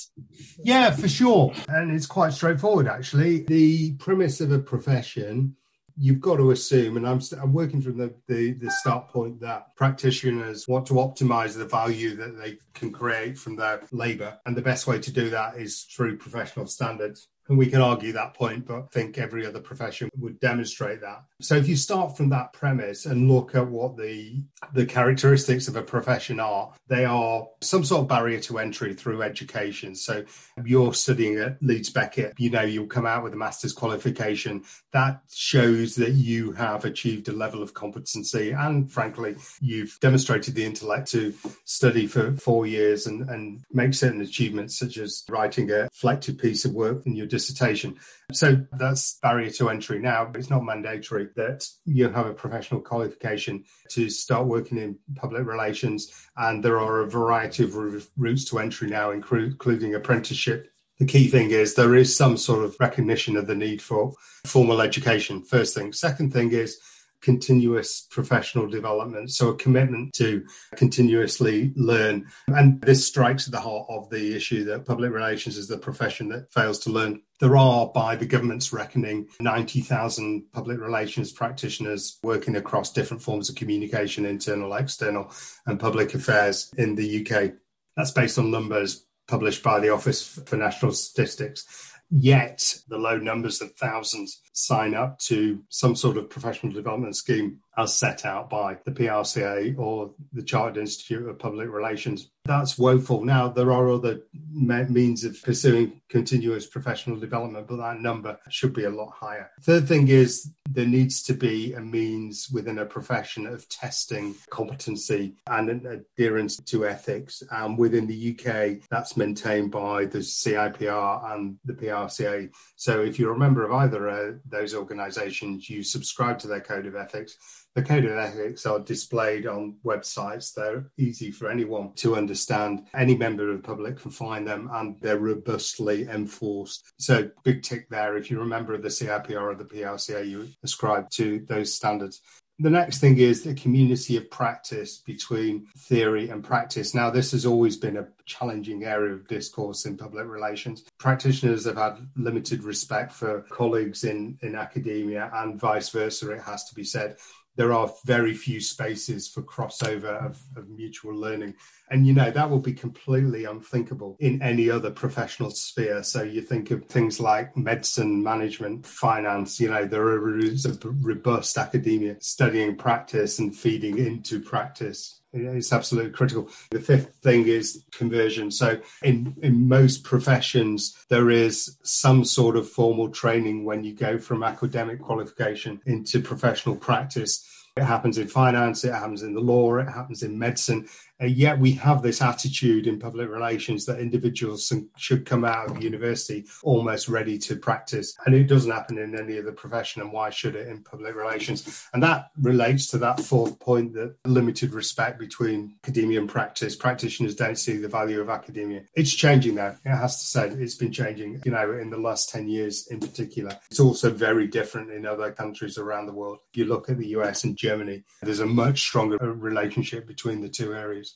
Yeah, 0.62 0.90
for 0.90 1.08
sure. 1.08 1.52
And 1.68 1.94
it's 1.94 2.06
quite 2.06 2.32
straightforward, 2.32 2.88
actually. 2.88 3.42
The 3.42 3.92
premise 3.94 4.40
of 4.40 4.52
a 4.52 4.58
profession 4.58 5.56
you've 5.98 6.20
got 6.20 6.36
to 6.36 6.52
assume, 6.52 6.96
and 6.96 7.06
I'm, 7.06 7.20
I'm 7.40 7.52
working 7.52 7.82
from 7.82 7.98
the, 7.98 8.14
the, 8.28 8.52
the 8.52 8.70
start 8.70 9.08
point 9.08 9.40
that 9.40 9.74
practitioners 9.74 10.68
want 10.68 10.86
to 10.86 10.94
optimize 10.94 11.56
the 11.56 11.64
value 11.66 12.14
that 12.16 12.38
they 12.38 12.58
can 12.72 12.92
create 12.92 13.36
from 13.36 13.56
their 13.56 13.82
labor. 13.90 14.38
And 14.46 14.56
the 14.56 14.62
best 14.62 14.86
way 14.86 15.00
to 15.00 15.12
do 15.12 15.30
that 15.30 15.56
is 15.56 15.82
through 15.82 16.18
professional 16.18 16.66
standards. 16.66 17.28
And 17.48 17.56
we 17.56 17.66
can 17.66 17.80
argue 17.80 18.12
that 18.12 18.34
point, 18.34 18.66
but 18.66 18.76
I 18.76 18.86
think 18.90 19.16
every 19.16 19.46
other 19.46 19.60
profession 19.60 20.10
would 20.18 20.38
demonstrate 20.38 21.00
that. 21.00 21.24
So 21.40 21.56
if 21.56 21.66
you 21.68 21.76
start 21.76 22.16
from 22.16 22.28
that 22.30 22.52
premise 22.52 23.06
and 23.06 23.30
look 23.30 23.54
at 23.54 23.66
what 23.66 23.96
the 23.96 24.42
the 24.74 24.84
characteristics 24.84 25.68
of 25.68 25.76
a 25.76 25.82
profession 25.82 26.40
are, 26.40 26.72
they 26.88 27.04
are 27.04 27.46
some 27.60 27.84
sort 27.84 28.02
of 28.02 28.08
barrier 28.08 28.40
to 28.40 28.58
entry 28.58 28.92
through 28.92 29.22
education. 29.22 29.94
So 29.94 30.24
you're 30.64 30.94
studying 30.94 31.38
at 31.38 31.62
Leeds 31.62 31.90
Beckett, 31.90 32.34
you 32.38 32.50
know 32.50 32.62
you'll 32.62 32.86
come 32.86 33.06
out 33.06 33.22
with 33.22 33.32
a 33.32 33.36
master's 33.36 33.72
qualification. 33.72 34.64
That 34.92 35.22
shows 35.32 35.94
that 35.96 36.12
you 36.12 36.52
have 36.52 36.84
achieved 36.84 37.28
a 37.28 37.32
level 37.32 37.62
of 37.62 37.72
competency 37.74 38.50
and 38.50 38.90
frankly, 38.90 39.36
you've 39.60 39.98
demonstrated 40.00 40.54
the 40.54 40.64
intellect 40.64 41.08
to 41.12 41.32
study 41.64 42.06
for 42.06 42.32
four 42.32 42.66
years 42.66 43.06
and, 43.06 43.28
and 43.30 43.62
make 43.72 43.94
certain 43.94 44.20
achievements 44.20 44.78
such 44.78 44.98
as 44.98 45.24
writing 45.28 45.70
a 45.70 45.84
reflective 45.84 46.38
piece 46.38 46.64
of 46.64 46.74
work 46.74 47.06
in 47.06 47.16
your 47.16 47.26
dissertation. 47.38 47.96
So 48.32 48.66
that's 48.72 49.18
barrier 49.22 49.50
to 49.52 49.70
entry. 49.70 49.98
Now, 50.00 50.30
it's 50.34 50.50
not 50.50 50.64
mandatory 50.64 51.28
that 51.36 51.66
you 51.84 52.08
have 52.08 52.26
a 52.26 52.34
professional 52.34 52.80
qualification 52.80 53.64
to 53.90 54.10
start 54.10 54.46
working 54.46 54.78
in 54.78 54.98
public 55.14 55.46
relations. 55.46 56.12
And 56.36 56.62
there 56.62 56.80
are 56.80 57.00
a 57.00 57.10
variety 57.10 57.64
of 57.64 57.74
routes 58.16 58.44
to 58.46 58.58
entry 58.58 58.88
now, 58.88 59.12
including 59.12 59.94
apprenticeship. 59.94 60.68
The 60.98 61.06
key 61.06 61.28
thing 61.28 61.50
is 61.52 61.74
there 61.74 61.94
is 61.94 62.16
some 62.16 62.36
sort 62.36 62.64
of 62.64 62.76
recognition 62.80 63.36
of 63.36 63.46
the 63.46 63.54
need 63.54 63.80
for 63.80 64.12
formal 64.44 64.80
education, 64.80 65.44
first 65.44 65.74
thing. 65.74 65.92
Second 65.92 66.32
thing 66.32 66.50
is 66.52 66.80
continuous 67.20 68.06
professional 68.10 68.68
development. 68.68 69.30
So 69.30 69.48
a 69.48 69.56
commitment 69.56 70.12
to 70.14 70.44
continuously 70.76 71.72
learn. 71.76 72.26
And 72.48 72.80
this 72.80 73.06
strikes 73.06 73.46
at 73.46 73.52
the 73.52 73.60
heart 73.60 73.86
of 73.88 74.08
the 74.10 74.34
issue 74.34 74.64
that 74.64 74.86
public 74.86 75.12
relations 75.12 75.56
is 75.56 75.68
the 75.68 75.78
profession 75.78 76.28
that 76.28 76.52
fails 76.52 76.78
to 76.80 76.90
learn. 76.90 77.22
There 77.40 77.56
are, 77.56 77.86
by 77.86 78.16
the 78.16 78.26
government's 78.26 78.72
reckoning, 78.72 79.28
90,000 79.40 80.50
public 80.52 80.80
relations 80.80 81.32
practitioners 81.32 82.18
working 82.22 82.56
across 82.56 82.92
different 82.92 83.22
forms 83.22 83.48
of 83.48 83.56
communication, 83.56 84.26
internal, 84.26 84.74
external, 84.74 85.32
and 85.66 85.78
public 85.78 86.14
affairs 86.14 86.72
in 86.76 86.96
the 86.96 87.26
UK. 87.26 87.52
That's 87.96 88.10
based 88.10 88.38
on 88.38 88.50
numbers 88.50 89.04
published 89.28 89.62
by 89.62 89.78
the 89.78 89.90
Office 89.90 90.22
for 90.22 90.56
National 90.56 90.92
Statistics. 90.92 91.92
Yet 92.10 92.78
the 92.88 92.96
low 92.96 93.18
numbers 93.18 93.60
of 93.60 93.72
thousands 93.74 94.40
sign 94.58 94.94
up 94.94 95.18
to 95.18 95.62
some 95.68 95.94
sort 95.94 96.16
of 96.16 96.28
professional 96.28 96.72
development 96.72 97.16
scheme 97.16 97.60
as 97.76 97.94
set 97.94 98.26
out 98.26 98.50
by 98.50 98.76
the 98.84 98.90
PRCA 98.90 99.78
or 99.78 100.10
the 100.32 100.42
Chartered 100.42 100.78
Institute 100.78 101.28
of 101.28 101.38
Public 101.38 101.70
Relations. 101.70 102.30
That's 102.44 102.76
woeful. 102.76 103.24
Now, 103.24 103.48
there 103.48 103.70
are 103.70 103.90
other 103.90 104.22
means 104.50 105.22
of 105.22 105.40
pursuing 105.42 106.00
continuous 106.08 106.66
professional 106.66 107.18
development, 107.18 107.68
but 107.68 107.76
that 107.76 108.00
number 108.00 108.38
should 108.48 108.72
be 108.72 108.84
a 108.84 108.90
lot 108.90 109.10
higher. 109.10 109.50
Third 109.62 109.86
thing 109.86 110.08
is 110.08 110.50
there 110.68 110.86
needs 110.86 111.22
to 111.24 111.34
be 111.34 111.74
a 111.74 111.80
means 111.80 112.48
within 112.50 112.78
a 112.78 112.86
profession 112.86 113.46
of 113.46 113.68
testing 113.68 114.34
competency 114.50 115.36
and 115.46 115.86
adherence 115.86 116.56
to 116.56 116.86
ethics. 116.86 117.42
And 117.52 117.78
within 117.78 118.06
the 118.06 118.36
UK, 118.36 118.88
that's 118.90 119.16
maintained 119.16 119.70
by 119.70 120.06
the 120.06 120.18
CIPR 120.18 121.32
and 121.32 121.58
the 121.64 121.74
PRCA. 121.74 122.50
So 122.76 123.02
if 123.02 123.18
you're 123.18 123.34
a 123.34 123.38
member 123.38 123.64
of 123.64 123.72
either 123.72 124.08
of 124.08 124.40
those 124.50 124.74
organizations, 124.74 125.68
you 125.68 125.82
subscribe 125.82 126.38
to 126.40 126.48
their 126.48 126.60
code 126.60 126.86
of 126.86 126.96
ethics 126.96 127.36
the 127.78 127.84
code 127.84 128.06
of 128.06 128.18
ethics 128.18 128.66
are 128.66 128.80
displayed 128.80 129.46
on 129.46 129.76
websites. 129.84 130.52
They're 130.52 130.90
easy 130.96 131.30
for 131.30 131.48
anyone 131.48 131.92
to 131.96 132.16
understand. 132.16 132.88
Any 132.92 133.16
member 133.16 133.50
of 133.50 133.58
the 133.58 133.62
public 133.62 134.00
can 134.00 134.10
find 134.10 134.46
them 134.46 134.68
and 134.72 135.00
they're 135.00 135.20
robustly 135.20 136.08
enforced. 136.08 136.92
So, 136.98 137.30
big 137.44 137.62
tick 137.62 137.88
there. 137.88 138.16
If 138.16 138.32
you 138.32 138.40
remember 138.40 138.76
the 138.78 138.88
CIPR 138.88 139.40
or 139.40 139.54
the 139.54 139.64
PRCA, 139.64 140.28
you 140.28 140.48
ascribe 140.64 141.08
to 141.10 141.44
those 141.48 141.72
standards. 141.72 142.20
The 142.60 142.70
next 142.70 142.98
thing 142.98 143.18
is 143.18 143.44
the 143.44 143.54
community 143.54 144.16
of 144.16 144.30
practice 144.32 144.98
between 144.98 145.68
theory 145.76 146.28
and 146.28 146.42
practice. 146.42 146.92
Now, 146.92 147.08
this 147.08 147.30
has 147.30 147.46
always 147.46 147.76
been 147.76 147.96
a 147.96 148.08
challenging 148.26 148.82
area 148.82 149.14
of 149.14 149.28
discourse 149.28 149.86
in 149.86 149.96
public 149.96 150.26
relations. 150.26 150.82
Practitioners 150.98 151.66
have 151.66 151.76
had 151.76 151.98
limited 152.16 152.64
respect 152.64 153.12
for 153.12 153.42
colleagues 153.42 154.02
in, 154.02 154.38
in 154.42 154.56
academia 154.56 155.30
and 155.34 155.60
vice 155.60 155.90
versa, 155.90 156.32
it 156.32 156.42
has 156.42 156.64
to 156.64 156.74
be 156.74 156.82
said 156.82 157.16
there 157.58 157.72
are 157.72 157.92
very 158.04 158.34
few 158.34 158.60
spaces 158.60 159.26
for 159.26 159.42
crossover 159.42 160.24
of, 160.24 160.40
of, 160.56 160.70
mutual 160.70 161.12
learning. 161.12 161.56
And, 161.90 162.06
you 162.06 162.14
know, 162.14 162.30
that 162.30 162.48
will 162.48 162.60
be 162.60 162.72
completely 162.72 163.46
unthinkable 163.46 164.16
in 164.20 164.40
any 164.40 164.70
other 164.70 164.92
professional 164.92 165.50
sphere. 165.50 166.04
So 166.04 166.22
you 166.22 166.40
think 166.40 166.70
of 166.70 166.84
things 166.86 167.18
like 167.18 167.56
medicine, 167.56 168.22
management, 168.22 168.86
finance, 168.86 169.58
you 169.58 169.70
know, 169.70 169.86
there 169.86 170.02
are 170.02 170.16
a 170.16 170.92
robust 171.02 171.58
academia 171.58 172.16
studying 172.20 172.76
practice 172.76 173.40
and 173.40 173.54
feeding 173.54 173.98
into 173.98 174.40
practice. 174.40 175.17
It's 175.32 175.72
absolutely 175.72 176.12
critical. 176.12 176.48
The 176.70 176.80
fifth 176.80 177.14
thing 177.22 177.46
is 177.46 177.84
conversion. 177.92 178.50
So, 178.50 178.80
in, 179.02 179.34
in 179.42 179.68
most 179.68 180.02
professions, 180.02 180.96
there 181.10 181.30
is 181.30 181.76
some 181.82 182.24
sort 182.24 182.56
of 182.56 182.68
formal 182.68 183.10
training 183.10 183.64
when 183.64 183.84
you 183.84 183.94
go 183.94 184.18
from 184.18 184.42
academic 184.42 185.02
qualification 185.02 185.82
into 185.84 186.20
professional 186.20 186.76
practice. 186.76 187.46
It 187.76 187.84
happens 187.84 188.18
in 188.18 188.26
finance, 188.26 188.84
it 188.84 188.92
happens 188.92 189.22
in 189.22 189.34
the 189.34 189.40
law, 189.40 189.76
it 189.76 189.88
happens 189.88 190.22
in 190.22 190.38
medicine. 190.38 190.88
And 191.20 191.30
yet 191.30 191.58
we 191.58 191.72
have 191.72 192.02
this 192.02 192.22
attitude 192.22 192.86
in 192.86 192.98
public 192.98 193.28
relations 193.28 193.84
that 193.86 194.00
individuals 194.00 194.72
should 194.96 195.26
come 195.26 195.44
out 195.44 195.70
of 195.70 195.82
university 195.82 196.46
almost 196.62 197.08
ready 197.08 197.38
to 197.38 197.56
practice. 197.56 198.16
And 198.24 198.34
it 198.34 198.44
doesn't 198.44 198.70
happen 198.70 198.98
in 198.98 199.18
any 199.18 199.38
other 199.38 199.52
profession. 199.52 200.02
And 200.02 200.12
why 200.12 200.30
should 200.30 200.54
it 200.54 200.68
in 200.68 200.82
public 200.82 201.14
relations? 201.14 201.86
And 201.92 202.02
that 202.02 202.30
relates 202.40 202.86
to 202.88 202.98
that 202.98 203.20
fourth 203.20 203.58
point 203.58 203.94
that 203.94 204.16
limited 204.24 204.72
respect 204.72 205.18
between 205.18 205.76
academia 205.82 206.20
and 206.20 206.28
practice. 206.28 206.76
Practitioners 206.76 207.34
don't 207.34 207.58
see 207.58 207.76
the 207.76 207.88
value 207.88 208.20
of 208.20 208.30
academia. 208.30 208.82
It's 208.94 209.14
changing 209.14 209.56
now. 209.56 209.76
It 209.84 209.90
has 209.90 210.18
to 210.18 210.24
say 210.24 210.48
it's 210.48 210.74
been 210.76 210.92
changing, 210.92 211.42
you 211.44 211.50
know, 211.50 211.72
in 211.72 211.90
the 211.90 211.98
last 211.98 212.30
10 212.30 212.48
years 212.48 212.86
in 212.88 213.00
particular. 213.00 213.58
It's 213.70 213.80
also 213.80 214.10
very 214.10 214.46
different 214.46 214.90
in 214.90 215.06
other 215.06 215.32
countries 215.32 215.78
around 215.78 216.06
the 216.06 216.12
world. 216.12 216.38
If 216.52 216.58
you 216.58 216.64
look 216.66 216.88
at 216.88 216.98
the 216.98 217.08
US 217.08 217.44
and 217.44 217.56
Germany, 217.56 218.04
there's 218.22 218.40
a 218.40 218.46
much 218.46 218.80
stronger 218.80 219.16
relationship 219.18 220.06
between 220.06 220.40
the 220.40 220.48
two 220.48 220.74
areas. 220.74 221.07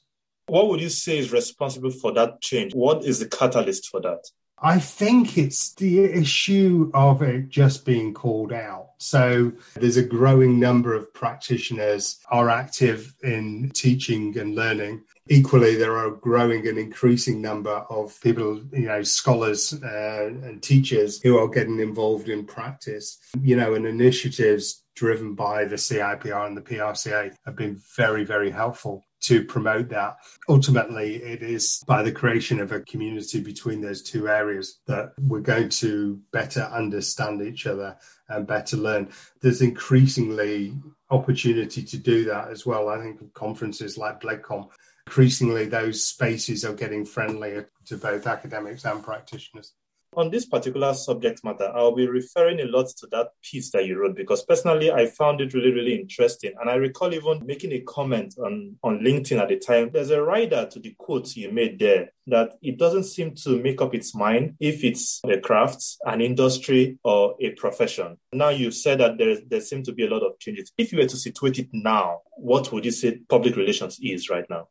What 0.47 0.69
would 0.69 0.81
you 0.81 0.89
say 0.89 1.19
is 1.19 1.33
responsible 1.33 1.91
for 1.91 2.13
that 2.13 2.41
change? 2.41 2.75
What 2.75 3.05
is 3.05 3.19
the 3.21 3.29
catalyst 3.29 3.89
for 3.89 4.01
that? 4.01 4.25
I 4.65 4.79
think 4.79 5.37
it's 5.37 5.75
the 5.75 6.05
issue 6.05 6.93
of 6.95 7.21
it 7.21 7.49
just 7.49 7.85
being 7.85 8.15
called 8.15 8.53
out. 8.53 8.91
So 8.99 9.53
there's 9.75 9.97
a 9.97 10.05
growing 10.05 10.61
number 10.61 10.95
of 10.95 11.13
practitioners 11.13 12.21
are 12.31 12.49
active 12.49 13.13
in 13.25 13.71
teaching 13.75 14.39
and 14.39 14.55
learning. 14.55 15.03
Equally, 15.29 15.75
there 15.75 15.97
are 15.97 16.15
a 16.15 16.17
growing 16.17 16.69
and 16.69 16.79
increasing 16.79 17.43
number 17.43 17.85
of 17.91 18.21
people, 18.21 18.63
you 18.73 18.87
know, 18.87 19.03
scholars 19.03 19.75
uh, 19.83 20.27
and 20.27 20.63
teachers 20.63 21.21
who 21.21 21.39
are 21.39 21.49
getting 21.49 21.81
involved 21.81 22.29
in 22.29 22.47
practice, 22.47 23.19
you 23.41 23.57
know, 23.57 23.75
and 23.75 23.85
initiatives 23.85 24.85
driven 24.95 25.35
by 25.35 25.65
the 25.65 25.77
CIPR 25.77 26.47
and 26.47 26.57
the 26.57 26.63
PRCA 26.63 27.35
have 27.45 27.57
been 27.57 27.81
very, 27.97 28.25
very 28.25 28.51
helpful 28.51 29.05
to 29.23 29.45
promote 29.45 29.89
that. 29.89 30.17
Ultimately, 30.49 31.17
it 31.17 31.43
is 31.43 31.83
by 31.87 32.03
the 32.03 32.13
creation 32.13 32.61
of 32.61 32.73
a 32.73 32.81
community 32.81 33.41
between 33.41 33.81
those 33.81 34.03
two 34.03 34.29
areas 34.29 34.81
that 34.87 35.13
we're 35.19 35.41
going 35.41 35.69
to 35.69 36.21
better 36.33 36.63
understand 36.63 37.43
each 37.43 37.67
other 37.67 37.97
and 38.29 38.47
better 38.47 38.77
learn. 38.77 39.11
There's 39.41 39.63
increasingly 39.63 40.75
opportunity 41.11 41.83
to 41.83 41.99
do 41.99 42.25
that 42.25 42.49
as 42.49 42.67
well. 42.67 42.89
I 42.89 42.99
think 42.99 43.33
conferences 43.35 43.97
like 43.99 44.21
BledCom, 44.21 44.69
increasingly 45.07 45.67
those 45.67 46.05
spaces 46.05 46.65
are 46.65 46.75
getting 46.75 47.05
friendlier 47.05 47.71
to 47.87 47.97
both 47.97 48.27
academics 48.27 48.85
and 48.85 49.03
practitioners. 49.03 49.75
On 50.15 50.31
this 50.31 50.45
particular 50.45 50.93
subject 50.93 51.43
matter, 51.43 51.73
I'll 51.75 51.95
be 51.95 52.07
referring 52.07 52.61
a 52.61 52.67
lot 52.67 52.89
to 52.99 53.07
that 53.13 53.29
piece 53.43 53.71
that 53.71 53.87
you 53.87 53.99
wrote 53.99 54.15
because 54.15 54.45
personally 54.45 54.93
I 54.93 55.07
found 55.07 55.41
it 55.41 55.55
really, 55.55 55.73
really 55.73 55.95
interesting. 55.95 56.53
And 56.61 56.69
I 56.69 56.75
recall 56.75 57.15
even 57.15 57.41
making 57.47 57.73
a 57.73 57.81
comment 57.81 58.35
on, 58.39 58.77
on 58.83 58.99
LinkedIn 58.99 59.41
at 59.41 59.49
the 59.49 59.59
time. 59.59 59.91
There's 59.91 60.11
a 60.11 60.23
rider 60.23 60.67
to 60.71 60.79
the 60.79 60.95
quote 60.99 61.35
you 61.35 61.51
made 61.51 61.79
there 61.79 62.13
that 62.27 62.53
it 62.61 62.79
doesn't 62.79 63.05
seem 63.05 63.35
to 63.37 63.61
make 63.63 63.81
up 63.81 63.95
its 63.95 64.15
mind 64.15 64.55
if 64.61 64.85
it's 64.85 65.21
a 65.25 65.39
craft, 65.39 65.83
an 66.05 66.21
industry, 66.21 66.99
or 67.05 67.35
a 67.41 67.51
profession. 67.51 68.19
Now 68.35 68.51
you've 68.51 68.75
said 68.75 69.01
that 69.01 69.17
there, 69.17 69.39
there 69.49 69.61
seem 69.63 69.83
to 69.85 69.93
be 69.93 70.07
a 70.07 70.11
lot 70.11 70.23
of 70.23 70.39
changes. 70.39 70.73
If 70.77 70.93
you 70.93 70.99
were 70.99 71.07
to 71.07 71.17
situate 71.17 71.59
it 71.59 71.69
now, 71.73 72.21
what 72.37 72.71
would 72.71 72.85
you 72.85 72.93
say 72.93 73.21
public 73.29 73.57
relations 73.57 73.99
is 74.03 74.29
right 74.29 74.49
now? 74.51 74.69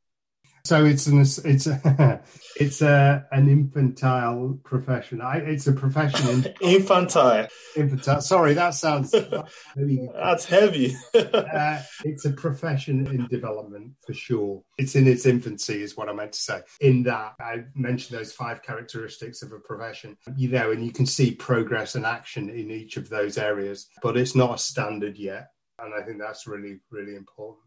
So 0.64 0.86
it's 0.86 1.08
an 1.08 1.20
it's 1.20 1.68
a, 1.68 2.22
it's 2.56 2.82
a 2.82 3.26
an 3.32 3.50
infantile 3.50 4.60
profession. 4.64 5.22
I, 5.22 5.38
it's 5.38 5.68
a 5.68 5.74
profession 5.74 6.30
in, 6.30 6.54
infantile. 6.62 7.48
Infantile. 7.76 8.22
Sorry, 8.22 8.54
that 8.54 8.76
sounds 8.76 9.14
heavy. 9.76 10.10
That's 10.14 10.46
heavy. 10.46 10.96
uh, 11.14 11.82
it's 12.06 12.26
a 12.26 12.32
profession 12.32 13.08
in 13.08 13.28
development 13.28 13.94
for 14.06 14.14
sure. 14.14 14.64
It's 14.78 14.96
in 14.96 15.08
its 15.08 15.26
infancy, 15.26 15.82
is 15.82 15.98
what 15.98 16.10
I 16.10 16.14
meant 16.14 16.34
to 16.34 16.40
say. 16.40 16.62
In 16.80 17.04
that, 17.04 17.34
I 17.40 17.64
mentioned 17.76 18.20
those 18.20 18.34
five 18.34 18.62
characteristics 18.62 19.42
of 19.42 19.52
a 19.52 19.60
profession. 19.60 20.18
You 20.38 20.50
know, 20.50 20.72
and 20.72 20.86
you 20.86 20.92
can 20.92 21.06
see 21.06 21.32
progress 21.32 21.96
and 21.96 22.06
action 22.06 22.50
in 22.50 22.70
each 22.70 22.98
of 22.98 23.10
those 23.10 23.38
areas, 23.38 23.88
but 24.04 24.18
it's 24.18 24.36
not 24.36 24.56
a 24.56 24.58
standard 24.60 25.18
yet. 25.18 25.48
And 25.80 25.94
I 25.96 26.06
think 26.06 26.20
that's 26.20 26.46
really, 26.46 26.80
really 26.92 27.16
important. 27.16 27.66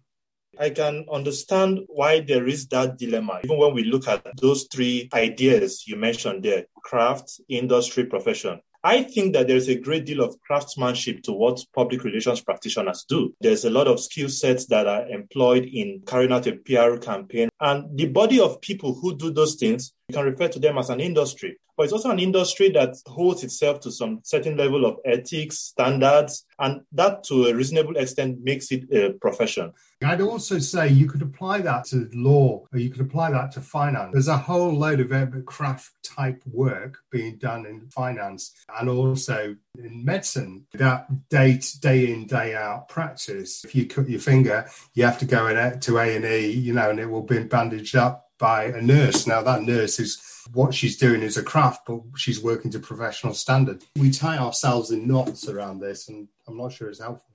I 0.58 0.70
can 0.70 1.06
understand 1.10 1.80
why 1.88 2.20
there 2.20 2.46
is 2.46 2.66
that 2.68 2.98
dilemma. 2.98 3.40
Even 3.44 3.58
when 3.58 3.74
we 3.74 3.84
look 3.84 4.08
at 4.08 4.24
those 4.40 4.66
three 4.72 5.08
ideas 5.12 5.86
you 5.86 5.96
mentioned 5.96 6.44
there 6.44 6.66
craft, 6.82 7.40
industry, 7.48 8.04
profession. 8.04 8.60
I 8.86 9.02
think 9.02 9.32
that 9.32 9.48
there's 9.48 9.68
a 9.68 9.80
great 9.80 10.04
deal 10.04 10.22
of 10.22 10.38
craftsmanship 10.46 11.22
to 11.22 11.32
what 11.32 11.64
public 11.74 12.04
relations 12.04 12.42
practitioners 12.42 13.06
do. 13.08 13.34
There's 13.40 13.64
a 13.64 13.70
lot 13.70 13.88
of 13.88 13.98
skill 13.98 14.28
sets 14.28 14.66
that 14.66 14.86
are 14.86 15.08
employed 15.08 15.64
in 15.64 16.02
carrying 16.06 16.32
out 16.32 16.46
a 16.46 16.52
PR 16.52 16.98
campaign. 16.98 17.48
And 17.60 17.96
the 17.96 18.08
body 18.08 18.40
of 18.40 18.60
people 18.60 18.94
who 18.94 19.16
do 19.16 19.30
those 19.30 19.54
things, 19.54 19.94
you 20.08 20.14
can 20.14 20.24
refer 20.24 20.48
to 20.48 20.58
them 20.58 20.78
as 20.78 20.90
an 20.90 21.00
industry. 21.00 21.56
But 21.76 21.84
it's 21.84 21.92
also 21.92 22.10
an 22.10 22.20
industry 22.20 22.70
that 22.70 22.94
holds 23.06 23.42
itself 23.42 23.80
to 23.80 23.90
some 23.90 24.20
certain 24.22 24.56
level 24.56 24.84
of 24.84 24.98
ethics, 25.04 25.58
standards, 25.58 26.44
and 26.58 26.82
that 26.92 27.24
to 27.24 27.46
a 27.46 27.54
reasonable 27.54 27.96
extent 27.96 28.38
makes 28.42 28.70
it 28.70 28.84
a 28.92 29.12
profession. 29.14 29.72
I'd 30.02 30.20
also 30.20 30.58
say 30.58 30.88
you 30.88 31.06
could 31.06 31.22
apply 31.22 31.62
that 31.62 31.86
to 31.86 32.08
law 32.12 32.66
or 32.72 32.78
you 32.78 32.90
could 32.90 33.00
apply 33.00 33.30
that 33.30 33.52
to 33.52 33.60
finance. 33.60 34.12
There's 34.12 34.28
a 34.28 34.36
whole 34.36 34.72
load 34.72 35.00
of 35.00 35.46
craft 35.46 35.92
type 36.04 36.42
work 36.46 36.98
being 37.10 37.38
done 37.38 37.64
in 37.64 37.88
finance 37.88 38.52
and 38.78 38.88
also 38.88 39.56
in 39.78 40.04
medicine. 40.04 40.66
That 40.74 41.28
day 41.30 41.60
day 41.80 42.12
in, 42.12 42.26
day 42.26 42.54
out 42.54 42.88
practice. 42.88 43.64
If 43.64 43.74
you 43.74 43.86
cut 43.86 44.08
your 44.08 44.20
finger, 44.20 44.66
you 44.92 45.04
have 45.04 45.18
to 45.18 45.24
go 45.24 45.46
in 45.46 45.80
to 45.80 45.98
A 45.98 46.16
and 46.16 46.24
E, 46.24 46.50
you 46.50 46.74
know, 46.74 46.90
and 46.90 47.00
it 47.00 47.06
will 47.06 47.22
be 47.22 47.42
bandaged 47.44 47.96
up 47.96 48.23
by 48.44 48.64
a 48.64 48.82
nurse. 48.82 49.26
Now 49.26 49.40
that 49.40 49.62
nurse 49.62 49.98
is 49.98 50.22
what 50.52 50.74
she's 50.74 50.98
doing 50.98 51.22
is 51.22 51.38
a 51.38 51.42
craft, 51.42 51.86
but 51.86 52.00
she's 52.14 52.42
working 52.42 52.70
to 52.72 52.78
professional 52.78 53.32
standard. 53.32 53.82
We 53.96 54.10
tie 54.10 54.36
ourselves 54.36 54.90
in 54.90 55.08
knots 55.08 55.48
around 55.48 55.80
this, 55.80 56.10
and 56.10 56.28
I'm 56.46 56.58
not 56.58 56.72
sure 56.72 56.90
it's 56.90 57.00
helpful. 57.00 57.34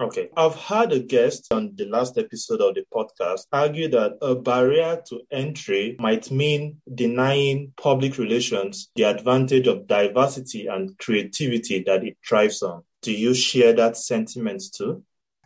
Okay. 0.00 0.30
I've 0.38 0.54
had 0.54 0.90
a 0.92 1.00
guest 1.00 1.48
on 1.52 1.72
the 1.74 1.84
last 1.84 2.16
episode 2.16 2.62
of 2.62 2.76
the 2.76 2.84
podcast 2.94 3.42
argue 3.52 3.88
that 3.88 4.16
a 4.22 4.36
barrier 4.36 5.02
to 5.08 5.20
entry 5.30 5.96
might 5.98 6.30
mean 6.30 6.80
denying 6.94 7.74
public 7.76 8.16
relations 8.16 8.90
the 8.96 9.02
advantage 9.02 9.66
of 9.66 9.86
diversity 9.86 10.66
and 10.66 10.96
creativity 10.96 11.82
that 11.82 12.04
it 12.04 12.16
thrives 12.26 12.62
on. 12.62 12.84
Do 13.02 13.12
you 13.12 13.34
share 13.34 13.74
that 13.74 13.98
sentiment 13.98 14.62
too? 14.74 15.02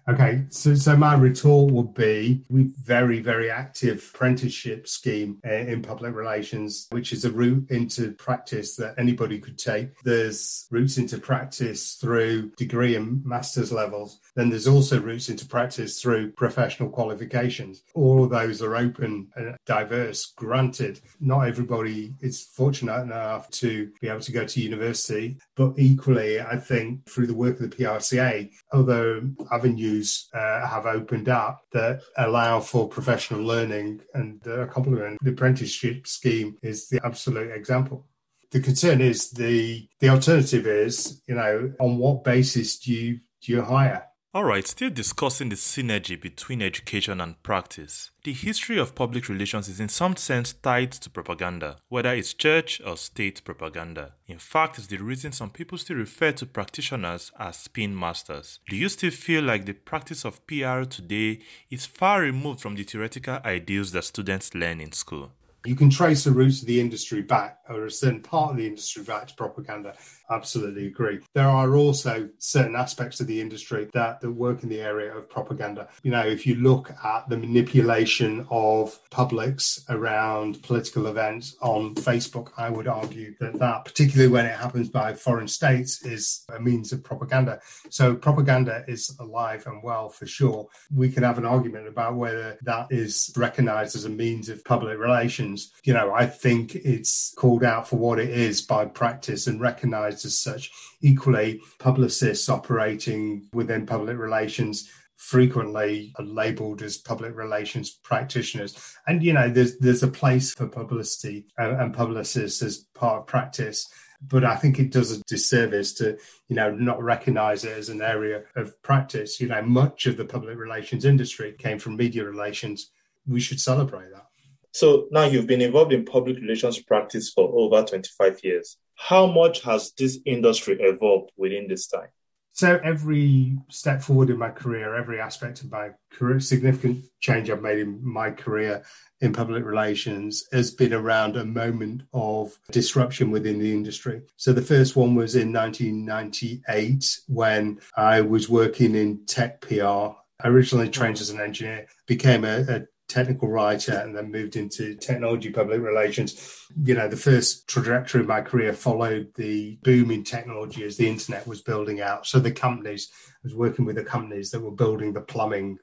Okay, 0.08 0.44
so 0.48 0.74
so 0.74 0.96
my 0.96 1.14
retort 1.14 1.72
would 1.72 1.94
be 1.94 2.44
we 2.48 2.72
very 2.82 3.20
very 3.20 3.52
active 3.52 4.10
apprenticeship 4.12 4.88
scheme 4.88 5.38
uh, 5.46 5.52
in 5.52 5.80
public 5.80 6.12
relations, 6.14 6.88
which 6.90 7.12
is 7.12 7.24
a 7.24 7.30
route 7.30 7.70
into 7.70 8.10
practice 8.12 8.74
that 8.76 8.96
anybody 8.98 9.38
could 9.38 9.58
take. 9.58 10.00
There's 10.02 10.66
routes 10.72 10.98
into 10.98 11.18
practice 11.18 11.94
through 11.94 12.50
degree 12.56 12.96
and 12.96 13.24
master's 13.24 13.70
levels. 13.70 14.18
Then 14.34 14.50
there's 14.50 14.66
also 14.66 15.00
routes 15.00 15.28
into 15.28 15.46
practice 15.46 16.00
through 16.00 16.32
professional 16.32 16.88
qualifications. 16.88 17.82
All 17.94 18.24
of 18.24 18.30
those 18.30 18.60
are 18.60 18.74
open 18.74 19.28
and 19.36 19.56
diverse. 19.66 20.32
Granted, 20.36 21.00
not 21.20 21.46
everybody 21.46 22.14
is 22.20 22.42
fortunate 22.42 23.02
enough 23.02 23.48
to 23.50 23.92
be 24.00 24.08
able 24.08 24.20
to 24.20 24.32
go 24.32 24.44
to 24.46 24.60
university, 24.60 25.38
but 25.54 25.74
equally, 25.78 26.40
I 26.40 26.56
think 26.56 27.08
through 27.08 27.28
the 27.28 27.34
work 27.34 27.60
of 27.60 27.70
the 27.70 27.76
PRCA, 27.76 28.50
other 28.72 29.22
avenues 29.52 29.91
uh, 30.32 30.66
have 30.66 30.86
opened 30.86 31.28
up 31.28 31.62
that 31.72 32.02
allow 32.16 32.60
for 32.60 32.88
professional 32.88 33.42
learning 33.42 34.00
and 34.14 34.46
uh, 34.46 34.66
complement. 34.66 35.18
The 35.22 35.30
apprenticeship 35.30 36.06
scheme 36.06 36.56
is 36.62 36.88
the 36.88 37.00
absolute 37.04 37.52
example. 37.52 38.06
The 38.50 38.60
concern 38.60 39.00
is 39.00 39.30
the 39.30 39.88
the 40.00 40.10
alternative 40.10 40.66
is, 40.66 41.22
you 41.26 41.34
know, 41.34 41.72
on 41.80 41.98
what 41.98 42.24
basis 42.24 42.78
do 42.78 42.92
you 42.92 43.20
do 43.42 43.52
you 43.52 43.62
hire? 43.62 44.04
Alright, 44.34 44.66
still 44.66 44.88
discussing 44.88 45.50
the 45.50 45.56
synergy 45.56 46.18
between 46.18 46.62
education 46.62 47.20
and 47.20 47.42
practice. 47.42 48.12
The 48.24 48.32
history 48.32 48.78
of 48.78 48.94
public 48.94 49.28
relations 49.28 49.68
is 49.68 49.78
in 49.78 49.90
some 49.90 50.16
sense 50.16 50.54
tied 50.54 50.92
to 50.92 51.10
propaganda, 51.10 51.76
whether 51.90 52.14
it's 52.14 52.32
church 52.32 52.80
or 52.80 52.96
state 52.96 53.44
propaganda. 53.44 54.14
In 54.26 54.38
fact, 54.38 54.78
it's 54.78 54.86
the 54.86 54.96
reason 54.96 55.32
some 55.32 55.50
people 55.50 55.76
still 55.76 55.98
refer 55.98 56.32
to 56.32 56.46
practitioners 56.46 57.30
as 57.38 57.58
spin 57.58 57.94
masters. 57.94 58.60
Do 58.70 58.76
you 58.76 58.88
still 58.88 59.10
feel 59.10 59.44
like 59.44 59.66
the 59.66 59.74
practice 59.74 60.24
of 60.24 60.46
PR 60.46 60.84
today 60.84 61.40
is 61.68 61.84
far 61.84 62.22
removed 62.22 62.62
from 62.62 62.76
the 62.76 62.84
theoretical 62.84 63.38
ideals 63.44 63.92
that 63.92 64.04
students 64.04 64.54
learn 64.54 64.80
in 64.80 64.92
school? 64.92 65.32
You 65.66 65.76
can 65.76 65.90
trace 65.90 66.24
the 66.24 66.32
roots 66.32 66.62
of 66.62 66.66
the 66.66 66.80
industry 66.80 67.22
back, 67.22 67.58
or 67.68 67.84
a 67.84 67.90
certain 67.90 68.20
part 68.20 68.50
of 68.50 68.56
the 68.56 68.66
industry 68.66 69.04
back 69.04 69.28
to 69.28 69.34
propaganda 69.34 69.94
absolutely 70.32 70.86
agree. 70.86 71.20
There 71.34 71.48
are 71.48 71.74
also 71.76 72.28
certain 72.38 72.76
aspects 72.76 73.20
of 73.20 73.26
the 73.26 73.40
industry 73.40 73.88
that, 73.92 74.20
that 74.20 74.30
work 74.30 74.62
in 74.62 74.68
the 74.68 74.80
area 74.80 75.16
of 75.16 75.28
propaganda. 75.28 75.88
You 76.02 76.10
know, 76.10 76.26
if 76.26 76.46
you 76.46 76.56
look 76.56 76.90
at 77.04 77.28
the 77.28 77.36
manipulation 77.36 78.46
of 78.50 78.98
publics 79.10 79.84
around 79.88 80.62
political 80.62 81.06
events 81.06 81.56
on 81.60 81.94
Facebook, 81.94 82.50
I 82.56 82.70
would 82.70 82.88
argue 82.88 83.34
that 83.40 83.58
that, 83.58 83.84
particularly 83.84 84.30
when 84.32 84.46
it 84.46 84.56
happens 84.56 84.88
by 84.88 85.14
foreign 85.14 85.48
states, 85.48 86.04
is 86.04 86.44
a 86.54 86.60
means 86.60 86.92
of 86.92 87.04
propaganda. 87.04 87.60
So 87.90 88.14
propaganda 88.14 88.84
is 88.88 89.16
alive 89.20 89.66
and 89.66 89.82
well 89.82 90.08
for 90.08 90.26
sure. 90.26 90.68
We 90.94 91.10
can 91.10 91.22
have 91.22 91.38
an 91.38 91.44
argument 91.44 91.88
about 91.88 92.16
whether 92.16 92.58
that 92.62 92.86
is 92.90 93.32
recognized 93.36 93.96
as 93.96 94.04
a 94.04 94.10
means 94.10 94.48
of 94.48 94.64
public 94.64 94.98
relations. 94.98 95.72
You 95.84 95.94
know, 95.94 96.12
I 96.12 96.26
think 96.26 96.74
it's 96.74 97.34
called 97.36 97.64
out 97.64 97.88
for 97.88 97.96
what 97.96 98.18
it 98.18 98.30
is 98.30 98.62
by 98.62 98.86
practice 98.86 99.46
and 99.46 99.60
recognized 99.60 100.21
as 100.24 100.38
such. 100.38 100.70
Equally, 101.00 101.60
publicists 101.78 102.48
operating 102.48 103.48
within 103.52 103.86
public 103.86 104.18
relations 104.18 104.90
frequently 105.16 106.12
are 106.18 106.24
labeled 106.24 106.82
as 106.82 106.96
public 106.96 107.36
relations 107.36 107.90
practitioners. 107.90 108.96
And, 109.06 109.22
you 109.22 109.32
know, 109.32 109.48
there's, 109.48 109.78
there's 109.78 110.02
a 110.02 110.08
place 110.08 110.52
for 110.54 110.66
publicity 110.66 111.46
and, 111.56 111.80
and 111.80 111.94
publicists 111.94 112.62
as 112.62 112.78
part 112.94 113.20
of 113.20 113.26
practice 113.26 113.88
but 114.28 114.44
I 114.44 114.56
think 114.56 114.78
it 114.78 114.92
does 114.92 115.10
a 115.10 115.22
disservice 115.24 115.94
to, 115.94 116.16
you 116.48 116.56
know, 116.56 116.70
not 116.70 117.02
recognize 117.02 117.64
it 117.64 117.76
as 117.76 117.88
an 117.88 118.02
area 118.02 118.44
of 118.54 118.80
practice. 118.82 119.40
You 119.40 119.48
know, 119.48 119.62
much 119.62 120.06
of 120.06 120.16
the 120.16 120.24
public 120.24 120.58
relations 120.58 121.04
industry 121.04 121.54
came 121.58 121.78
from 121.78 121.96
media 121.96 122.24
relations. 122.24 122.90
We 123.26 123.40
should 123.40 123.60
celebrate 123.60 124.10
that. 124.12 124.26
So 124.72 125.08
now 125.10 125.24
you've 125.24 125.46
been 125.46 125.60
involved 125.60 125.92
in 125.92 126.04
public 126.04 126.36
relations 126.36 126.80
practice 126.80 127.30
for 127.30 127.50
over 127.52 127.84
25 127.84 128.40
years. 128.44 128.76
How 128.94 129.26
much 129.26 129.62
has 129.62 129.92
this 129.92 130.18
industry 130.24 130.76
evolved 130.80 131.32
within 131.36 131.68
this 131.68 131.86
time? 131.86 132.08
So 132.54 132.78
every 132.84 133.56
step 133.70 134.02
forward 134.02 134.28
in 134.28 134.38
my 134.38 134.50
career, 134.50 134.94
every 134.94 135.18
aspect 135.18 135.62
of 135.62 135.70
my 135.70 135.90
career, 136.10 136.38
significant 136.38 137.04
change 137.20 137.48
I've 137.48 137.62
made 137.62 137.78
in 137.78 138.04
my 138.04 138.30
career 138.30 138.84
in 139.22 139.32
public 139.32 139.64
relations 139.64 140.44
has 140.52 140.70
been 140.70 140.92
around 140.92 141.36
a 141.36 141.44
moment 141.46 142.02
of 142.12 142.58
disruption 142.70 143.30
within 143.30 143.58
the 143.58 143.72
industry. 143.72 144.20
So 144.36 144.52
the 144.52 144.60
first 144.60 144.96
one 144.96 145.14
was 145.14 145.34
in 145.34 145.52
1998 145.52 147.20
when 147.28 147.80
I 147.96 148.20
was 148.20 148.50
working 148.50 148.96
in 148.96 149.24
tech 149.24 149.62
PR. 149.62 150.12
I 150.44 150.48
originally 150.48 150.90
trained 150.90 151.20
as 151.20 151.30
an 151.30 151.40
engineer, 151.40 151.86
became 152.06 152.44
a, 152.44 152.60
a 152.68 152.86
technical 153.12 153.48
writer 153.48 153.92
and 153.92 154.16
then 154.16 154.32
moved 154.32 154.56
into 154.56 154.94
technology 154.94 155.50
public 155.50 155.80
relations. 155.80 156.66
You 156.82 156.94
know, 156.94 157.08
the 157.08 157.16
first 157.16 157.68
trajectory 157.68 158.22
of 158.22 158.26
my 158.26 158.40
career 158.40 158.72
followed 158.72 159.32
the 159.34 159.78
boom 159.82 160.10
in 160.10 160.24
technology 160.24 160.84
as 160.84 160.96
the 160.96 161.08
internet 161.08 161.46
was 161.46 161.60
building 161.60 162.00
out. 162.00 162.26
So 162.26 162.38
the 162.38 162.50
companies, 162.50 163.10
I 163.12 163.38
was 163.44 163.54
working 163.54 163.84
with 163.84 163.96
the 163.96 164.04
companies 164.04 164.50
that 164.50 164.60
were 164.60 164.70
building 164.70 165.12
the 165.12 165.20
plumbing 165.20 165.78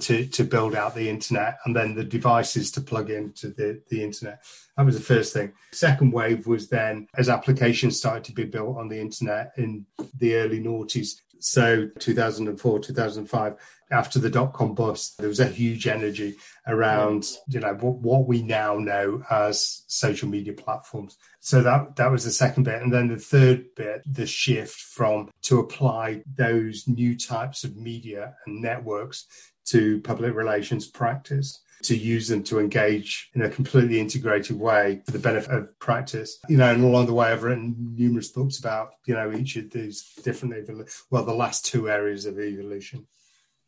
to, 0.00 0.26
to 0.26 0.44
build 0.44 0.74
out 0.74 0.94
the 0.94 1.08
internet 1.08 1.58
and 1.64 1.74
then 1.74 1.94
the 1.94 2.04
devices 2.04 2.70
to 2.72 2.80
plug 2.80 3.10
into 3.10 3.48
the, 3.48 3.82
the 3.88 4.02
internet. 4.02 4.42
That 4.76 4.86
was 4.86 4.96
the 4.96 5.04
first 5.04 5.32
thing. 5.32 5.52
Second 5.72 6.12
wave 6.12 6.46
was 6.46 6.68
then 6.68 7.06
as 7.16 7.28
applications 7.28 7.98
started 7.98 8.24
to 8.24 8.32
be 8.32 8.44
built 8.44 8.76
on 8.76 8.88
the 8.88 9.00
internet 9.00 9.52
in 9.56 9.86
the 10.18 10.36
early 10.36 10.60
noughties. 10.60 11.20
So 11.38 11.88
2004, 11.98 12.78
2005, 12.80 13.54
after 13.90 14.18
the 14.18 14.30
dot 14.30 14.52
com 14.52 14.74
bust, 14.74 15.18
there 15.18 15.28
was 15.28 15.40
a 15.40 15.46
huge 15.46 15.86
energy 15.86 16.36
around, 16.66 17.26
you 17.48 17.60
know, 17.60 17.74
what, 17.74 17.96
what 17.96 18.26
we 18.26 18.42
now 18.42 18.78
know 18.78 19.22
as 19.30 19.82
social 19.86 20.28
media 20.28 20.52
platforms. 20.52 21.16
So 21.40 21.62
that 21.62 21.96
that 21.96 22.10
was 22.10 22.24
the 22.24 22.30
second 22.30 22.64
bit. 22.64 22.82
And 22.82 22.92
then 22.92 23.08
the 23.08 23.18
third 23.18 23.66
bit, 23.76 24.02
the 24.06 24.26
shift 24.26 24.80
from 24.80 25.30
to 25.42 25.60
apply 25.60 26.22
those 26.36 26.88
new 26.88 27.16
types 27.16 27.64
of 27.64 27.76
media 27.76 28.34
and 28.46 28.62
networks 28.62 29.26
to 29.66 30.00
public 30.00 30.34
relations 30.34 30.86
practice 30.86 31.60
to 31.82 31.96
use 31.96 32.28
them 32.28 32.42
to 32.42 32.58
engage 32.58 33.30
in 33.34 33.42
a 33.42 33.50
completely 33.50 34.00
integrated 34.00 34.58
way 34.58 35.02
for 35.04 35.12
the 35.12 35.18
benefit 35.18 35.52
of 35.52 35.78
practice. 35.78 36.38
You 36.48 36.56
know, 36.56 36.72
and 36.72 36.82
along 36.82 37.06
the 37.06 37.12
way, 37.12 37.28
I've 37.28 37.42
written 37.42 37.94
numerous 37.94 38.28
books 38.28 38.58
about, 38.58 38.92
you 39.04 39.12
know, 39.12 39.32
each 39.32 39.56
of 39.56 39.70
these 39.70 40.02
different, 40.22 40.54
well, 41.10 41.24
the 41.24 41.34
last 41.34 41.66
two 41.66 41.90
areas 41.90 42.24
of 42.24 42.38
evolution. 42.38 43.06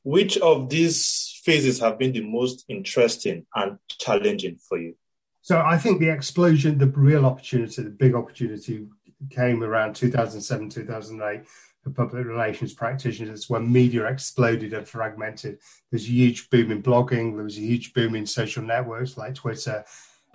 Which 0.06 0.38
of 0.38 0.68
these 0.68 1.40
phases 1.42 1.80
have 1.80 1.98
been 1.98 2.12
the 2.12 2.20
most 2.20 2.64
interesting 2.68 3.44
and 3.56 3.76
challenging 3.88 4.56
for 4.56 4.78
you? 4.78 4.94
So 5.42 5.60
I 5.60 5.78
think 5.78 5.98
the 5.98 6.10
explosion, 6.10 6.78
the 6.78 6.86
real 6.86 7.26
opportunity, 7.26 7.82
the 7.82 7.90
big 7.90 8.14
opportunity 8.14 8.86
came 9.30 9.64
around 9.64 9.96
2007, 9.96 10.70
2008 10.70 11.44
for 11.82 11.90
public 11.90 12.24
relations 12.24 12.72
practitioners 12.72 13.50
when 13.50 13.72
media 13.72 14.06
exploded 14.06 14.74
and 14.74 14.86
fragmented. 14.86 15.58
There's 15.90 16.04
a 16.04 16.12
huge 16.12 16.50
boom 16.50 16.70
in 16.70 16.84
blogging, 16.84 17.34
there 17.34 17.42
was 17.42 17.58
a 17.58 17.62
huge 17.62 17.92
boom 17.92 18.14
in 18.14 18.26
social 18.26 18.62
networks 18.62 19.16
like 19.16 19.34
Twitter, 19.34 19.84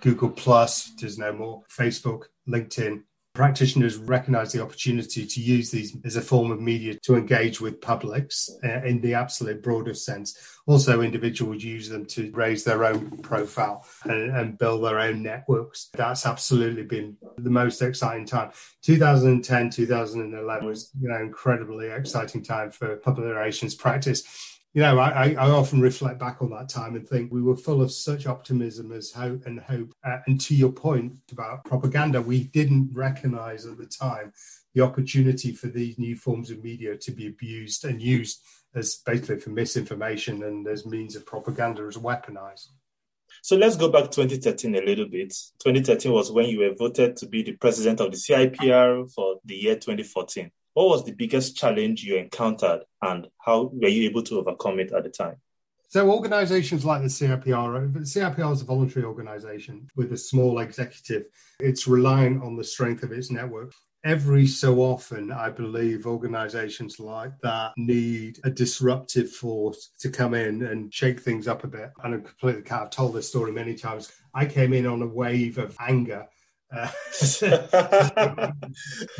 Google 0.02 0.28
Plus, 0.28 0.92
there's 1.00 1.16
no 1.16 1.32
more, 1.32 1.62
Facebook, 1.74 2.24
LinkedIn, 2.46 3.04
practitioners 3.34 3.96
recognize 3.96 4.52
the 4.52 4.62
opportunity 4.62 5.26
to 5.26 5.40
use 5.40 5.70
these 5.70 5.96
as 6.04 6.16
a 6.16 6.20
form 6.20 6.50
of 6.50 6.60
media 6.60 6.98
to 7.02 7.16
engage 7.16 7.60
with 7.60 7.80
publics 7.80 8.50
uh, 8.62 8.82
in 8.84 9.00
the 9.00 9.14
absolute 9.14 9.62
broadest 9.62 10.04
sense. 10.04 10.36
Also, 10.66 11.00
individuals 11.00 11.64
use 11.64 11.88
them 11.88 12.04
to 12.06 12.30
raise 12.32 12.62
their 12.62 12.84
own 12.84 13.10
profile 13.18 13.86
and, 14.04 14.36
and, 14.36 14.58
build 14.58 14.84
their 14.84 15.00
own 15.00 15.22
networks. 15.22 15.88
That's 15.94 16.26
absolutely 16.26 16.84
been 16.84 17.16
the 17.38 17.50
most 17.50 17.82
exciting 17.82 18.26
time. 18.26 18.52
2010, 18.82 19.70
2011 19.70 20.66
was, 20.66 20.90
you 21.00 21.08
know, 21.08 21.20
incredibly 21.20 21.88
exciting 21.88 22.42
time 22.42 22.70
for 22.70 22.96
public 22.96 23.26
relations 23.26 23.74
practice 23.74 24.22
you 24.74 24.80
know, 24.80 24.98
I, 24.98 25.34
I, 25.38 25.50
often 25.50 25.82
reflect 25.82 26.18
back 26.18 26.40
on 26.40 26.48
that 26.50 26.70
time 26.70 26.96
and 26.96 27.06
think 27.06 27.30
we 27.30 27.42
were 27.42 27.56
full 27.56 27.82
of 27.82 27.92
such 27.92 28.26
optimism 28.26 28.90
as 28.90 29.12
hope 29.12 29.44
and 29.44 29.60
hope. 29.60 29.92
Uh, 30.02 30.18
and 30.26 30.40
to 30.42 30.54
your 30.54 30.72
point 30.72 31.18
about 31.30 31.64
propaganda, 31.64 32.22
we 32.22 32.44
didn't 32.44 32.88
recognize 32.94 33.66
at 33.66 33.76
the 33.76 33.84
time 33.84 34.32
the 34.74 34.80
opportunity 34.80 35.52
for 35.52 35.66
these 35.66 35.98
new 35.98 36.16
forms 36.16 36.50
of 36.50 36.64
media 36.64 36.96
to 36.96 37.10
be 37.10 37.26
abused 37.26 37.84
and 37.84 38.00
used 38.00 38.40
as 38.74 39.02
basically 39.04 39.40
for 39.40 39.50
misinformation 39.50 40.42
and 40.44 40.66
as 40.66 40.86
means 40.86 41.16
of 41.16 41.26
propaganda 41.26 41.82
as 41.82 41.98
weaponized. 41.98 42.68
So 43.42 43.56
let's 43.56 43.76
go 43.76 43.90
back 43.90 44.10
2013 44.10 44.74
a 44.74 44.80
little 44.80 45.08
bit. 45.08 45.34
2013 45.64 46.12
was 46.12 46.32
when 46.32 46.46
you 46.46 46.60
were 46.60 46.74
voted 46.74 47.18
to 47.18 47.26
be 47.26 47.42
the 47.42 47.52
president 47.52 48.00
of 48.00 48.10
the 48.10 48.16
CIPR 48.16 49.12
for 49.12 49.36
the 49.44 49.54
year 49.54 49.74
2014. 49.74 50.50
What 50.74 50.88
was 50.88 51.04
the 51.04 51.12
biggest 51.12 51.56
challenge 51.56 52.02
you 52.02 52.16
encountered 52.16 52.84
and 53.02 53.26
how 53.38 53.70
were 53.74 53.88
you 53.88 54.08
able 54.08 54.22
to 54.22 54.38
overcome 54.38 54.80
it 54.80 54.92
at 54.92 55.04
the 55.04 55.10
time? 55.10 55.36
So 55.90 56.10
organizations 56.10 56.86
like 56.86 57.02
the 57.02 57.08
CIPR, 57.08 57.76
uh, 57.76 57.92
the 57.92 58.00
CIPR 58.00 58.52
is 58.52 58.62
a 58.62 58.64
voluntary 58.64 59.04
organization 59.04 59.86
with 59.94 60.14
a 60.14 60.16
small 60.16 60.60
executive. 60.60 61.26
It's 61.60 61.86
relying 61.86 62.40
on 62.40 62.56
the 62.56 62.64
strength 62.64 63.02
of 63.02 63.12
its 63.12 63.30
network. 63.30 63.74
Every 64.02 64.46
so 64.46 64.80
often, 64.80 65.30
I 65.30 65.50
believe 65.50 66.06
organizations 66.06 66.98
like 66.98 67.38
that 67.42 67.72
need 67.76 68.40
a 68.42 68.50
disruptive 68.50 69.30
force 69.30 69.90
to 70.00 70.08
come 70.08 70.32
in 70.32 70.62
and 70.64 70.92
shake 70.92 71.20
things 71.20 71.46
up 71.46 71.64
a 71.64 71.68
bit. 71.68 71.92
And 72.02 72.14
I'm 72.14 72.22
completely, 72.22 72.68
I've 72.70 72.88
told 72.88 73.12
this 73.12 73.28
story 73.28 73.52
many 73.52 73.74
times. 73.74 74.10
I 74.32 74.46
came 74.46 74.72
in 74.72 74.86
on 74.86 75.02
a 75.02 75.06
wave 75.06 75.58
of 75.58 75.76
anger 75.78 76.26
uh, 76.74 76.88
the 77.20 78.54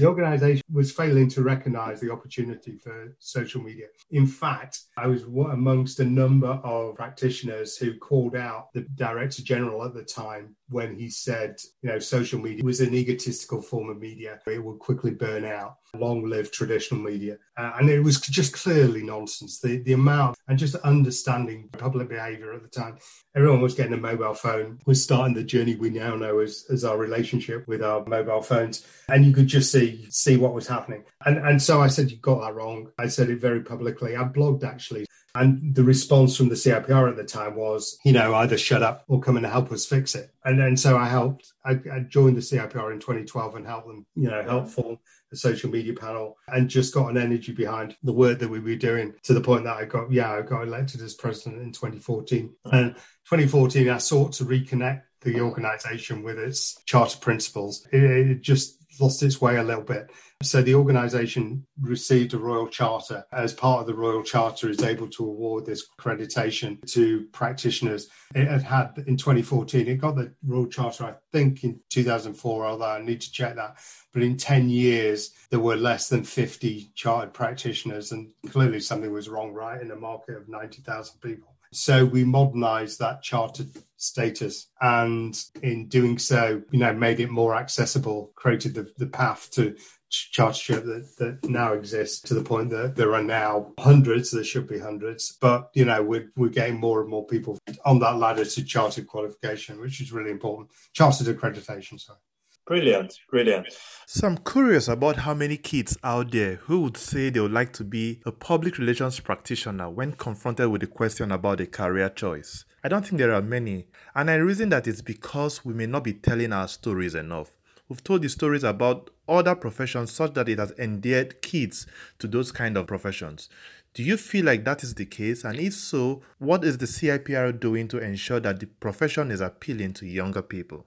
organization 0.04 0.62
was 0.72 0.92
failing 0.92 1.28
to 1.28 1.42
recognize 1.42 2.00
the 2.00 2.10
opportunity 2.10 2.78
for 2.78 3.14
social 3.18 3.62
media. 3.62 3.86
In 4.10 4.26
fact, 4.26 4.80
I 4.96 5.06
was 5.06 5.24
amongst 5.24 6.00
a 6.00 6.04
number 6.04 6.48
of 6.48 6.96
practitioners 6.96 7.76
who 7.76 7.98
called 7.98 8.36
out 8.36 8.72
the 8.72 8.82
director 8.94 9.42
general 9.42 9.84
at 9.84 9.94
the 9.94 10.04
time 10.04 10.56
when 10.68 10.94
he 10.94 11.10
said, 11.10 11.56
you 11.82 11.90
know, 11.90 11.98
social 11.98 12.40
media 12.40 12.64
was 12.64 12.80
an 12.80 12.94
egotistical 12.94 13.60
form 13.60 13.90
of 13.90 13.98
media. 13.98 14.40
It 14.46 14.64
would 14.64 14.78
quickly 14.78 15.12
burn 15.12 15.44
out. 15.44 15.76
Long 15.98 16.24
live 16.24 16.50
traditional 16.50 17.02
media. 17.02 17.36
Uh, 17.56 17.72
and 17.78 17.90
it 17.90 18.00
was 18.00 18.18
just 18.18 18.54
clearly 18.54 19.02
nonsense. 19.02 19.60
The, 19.60 19.76
the 19.78 19.92
amount 19.92 20.38
and 20.48 20.58
just 20.58 20.74
understanding 20.76 21.68
public 21.72 22.08
behavior 22.08 22.54
at 22.54 22.62
the 22.62 22.68
time. 22.68 22.96
Everyone 23.36 23.60
was 23.60 23.74
getting 23.74 23.92
a 23.92 23.98
mobile 23.98 24.32
phone, 24.32 24.78
was 24.86 25.02
starting 25.02 25.34
the 25.34 25.44
journey 25.44 25.74
we 25.74 25.90
now 25.90 26.16
know 26.16 26.38
as, 26.38 26.64
as 26.70 26.84
our 26.84 26.96
relationship 26.96 27.68
with 27.68 27.82
our 27.82 28.04
mobile 28.06 28.40
phones. 28.40 28.86
And 29.08 29.26
you 29.26 29.32
could 29.32 29.48
just 29.48 29.70
see 29.70 30.06
see 30.08 30.38
what 30.38 30.54
was 30.54 30.66
happening. 30.66 31.04
And 31.26 31.36
and 31.36 31.60
so 31.60 31.82
I 31.82 31.88
said, 31.88 32.10
You 32.10 32.16
got 32.16 32.40
that 32.40 32.54
wrong. 32.54 32.90
I 32.98 33.08
said 33.08 33.28
it 33.28 33.40
very 33.40 33.60
publicly. 33.60 34.16
I 34.16 34.24
blogged 34.24 34.64
actually 34.64 35.04
and 35.34 35.74
the 35.74 35.84
response 35.84 36.36
from 36.36 36.50
the 36.50 36.54
CIPR 36.54 37.08
at 37.08 37.16
the 37.16 37.24
time 37.24 37.56
was, 37.56 37.98
you 38.04 38.12
know, 38.12 38.34
either 38.34 38.58
shut 38.58 38.82
up 38.82 39.04
or 39.08 39.20
come 39.20 39.38
and 39.38 39.46
help 39.46 39.72
us 39.72 39.86
fix 39.86 40.14
it. 40.14 40.30
And 40.44 40.60
then 40.60 40.76
so 40.76 40.98
I 40.98 41.08
helped, 41.08 41.52
I, 41.64 41.72
I 41.90 42.00
joined 42.00 42.36
the 42.36 42.42
CIPR 42.42 42.92
in 42.92 43.00
2012 43.00 43.54
and 43.56 43.66
helped 43.66 43.86
them, 43.86 44.04
you 44.14 44.28
know, 44.28 44.42
help 44.42 44.68
form 44.68 44.98
social 45.36 45.70
media 45.70 45.94
panel 45.94 46.36
and 46.48 46.68
just 46.68 46.94
got 46.94 47.08
an 47.08 47.18
energy 47.18 47.52
behind 47.52 47.96
the 48.02 48.12
work 48.12 48.38
that 48.38 48.48
we 48.48 48.60
were 48.60 48.76
doing 48.76 49.14
to 49.22 49.34
the 49.34 49.40
point 49.40 49.64
that 49.64 49.76
I 49.76 49.84
got, 49.84 50.10
yeah, 50.12 50.32
I 50.32 50.42
got 50.42 50.62
elected 50.62 51.00
as 51.00 51.14
president 51.14 51.62
in 51.62 51.72
2014. 51.72 52.54
And 52.72 52.94
2014, 52.94 53.88
I 53.88 53.98
sought 53.98 54.32
to 54.34 54.44
reconnect 54.44 55.02
the 55.20 55.40
organization 55.40 56.22
with 56.22 56.38
its 56.38 56.80
charter 56.84 57.18
principles. 57.18 57.86
It, 57.92 58.02
it 58.02 58.40
just 58.42 58.81
lost 59.02 59.22
its 59.22 59.40
way 59.40 59.56
a 59.56 59.62
little 59.62 59.82
bit. 59.82 60.10
So 60.42 60.62
the 60.62 60.74
organisation 60.74 61.66
received 61.80 62.34
a 62.34 62.38
Royal 62.38 62.68
Charter. 62.68 63.24
As 63.32 63.52
part 63.52 63.80
of 63.80 63.86
the 63.86 63.94
Royal 63.94 64.22
Charter, 64.22 64.70
is 64.70 64.82
able 64.82 65.08
to 65.08 65.24
award 65.24 65.66
this 65.66 65.86
accreditation 65.98 66.80
to 66.92 67.26
practitioners. 67.32 68.08
It 68.34 68.48
had 68.48 68.62
had 68.62 69.04
in 69.06 69.16
2014. 69.16 69.86
It 69.86 69.96
got 69.96 70.16
the 70.16 70.32
Royal 70.44 70.66
Charter, 70.66 71.04
I 71.04 71.14
think, 71.32 71.64
in 71.64 71.80
2004. 71.90 72.66
Although 72.66 72.84
I 72.84 73.02
need 73.02 73.20
to 73.20 73.32
check 73.32 73.56
that. 73.56 73.78
But 74.12 74.22
in 74.22 74.36
10 74.36 74.68
years, 74.68 75.32
there 75.50 75.60
were 75.60 75.76
less 75.76 76.08
than 76.08 76.24
50 76.24 76.92
chartered 76.94 77.34
practitioners, 77.34 78.12
and 78.12 78.32
clearly 78.50 78.80
something 78.80 79.12
was 79.12 79.28
wrong, 79.28 79.52
right, 79.52 79.80
in 79.80 79.90
a 79.90 79.96
market 79.96 80.36
of 80.36 80.48
90,000 80.48 81.20
people. 81.20 81.54
So 81.72 82.04
we 82.04 82.22
modernized 82.22 82.98
that 82.98 83.22
chartered 83.22 83.70
status 84.02 84.68
and 84.80 85.40
in 85.62 85.86
doing 85.88 86.18
so, 86.18 86.62
you 86.70 86.78
know, 86.80 86.92
made 86.92 87.20
it 87.20 87.30
more 87.30 87.54
accessible, 87.54 88.32
created 88.34 88.74
the, 88.74 88.92
the 88.98 89.06
path 89.06 89.50
to 89.52 89.76
chartership 90.10 90.84
that, 90.84 91.16
that 91.18 91.48
now 91.48 91.72
exists 91.72 92.20
to 92.20 92.34
the 92.34 92.42
point 92.42 92.70
that 92.70 92.96
there 92.96 93.14
are 93.14 93.22
now 93.22 93.72
hundreds, 93.78 94.30
there 94.30 94.44
should 94.44 94.66
be 94.66 94.78
hundreds, 94.78 95.38
but 95.40 95.70
you 95.74 95.84
know, 95.84 96.02
we're, 96.02 96.30
we're 96.36 96.48
getting 96.48 96.78
more 96.78 97.00
and 97.00 97.08
more 97.08 97.26
people 97.26 97.58
on 97.84 97.98
that 98.00 98.16
ladder 98.18 98.44
to 98.44 98.64
chartered 98.64 99.06
qualification, 99.06 99.80
which 99.80 100.00
is 100.00 100.12
really 100.12 100.30
important. 100.30 100.70
Chartered 100.92 101.28
accreditation, 101.28 101.98
sorry. 101.98 102.18
Brilliant, 102.66 103.18
brilliant. 103.28 103.66
So 104.06 104.28
I'm 104.28 104.38
curious 104.38 104.86
about 104.86 105.16
how 105.16 105.34
many 105.34 105.56
kids 105.56 105.98
out 106.04 106.30
there 106.30 106.56
who 106.56 106.82
would 106.82 106.96
say 106.96 107.28
they 107.28 107.40
would 107.40 107.52
like 107.52 107.72
to 107.74 107.84
be 107.84 108.20
a 108.24 108.30
public 108.30 108.78
relations 108.78 109.18
practitioner 109.18 109.90
when 109.90 110.12
confronted 110.12 110.68
with 110.68 110.80
the 110.82 110.86
question 110.86 111.32
about 111.32 111.60
a 111.60 111.66
career 111.66 112.08
choice. 112.08 112.64
I 112.84 112.88
don't 112.88 113.06
think 113.06 113.18
there 113.18 113.32
are 113.32 113.42
many, 113.42 113.86
and 114.12 114.28
I 114.28 114.34
reason 114.34 114.70
that 114.70 114.88
it's 114.88 115.02
because 115.02 115.64
we 115.64 115.72
may 115.72 115.86
not 115.86 116.02
be 116.02 116.14
telling 116.14 116.52
our 116.52 116.66
stories 116.66 117.14
enough. 117.14 117.52
We've 117.88 118.02
told 118.02 118.22
the 118.22 118.28
stories 118.28 118.64
about 118.64 119.10
other 119.28 119.54
professions 119.54 120.10
such 120.10 120.34
that 120.34 120.48
it 120.48 120.58
has 120.58 120.72
endeared 120.78 121.42
kids 121.42 121.86
to 122.18 122.26
those 122.26 122.50
kind 122.50 122.76
of 122.76 122.88
professions. 122.88 123.48
Do 123.94 124.02
you 124.02 124.16
feel 124.16 124.46
like 124.46 124.64
that 124.64 124.82
is 124.82 124.94
the 124.94 125.04
case? 125.04 125.44
And 125.44 125.60
if 125.60 125.74
so, 125.74 126.22
what 126.38 126.64
is 126.64 126.78
the 126.78 126.86
CIPR 126.86 127.60
doing 127.60 127.86
to 127.88 127.98
ensure 127.98 128.40
that 128.40 128.58
the 128.58 128.66
profession 128.66 129.30
is 129.30 129.40
appealing 129.40 129.92
to 129.94 130.06
younger 130.06 130.42
people? 130.42 130.86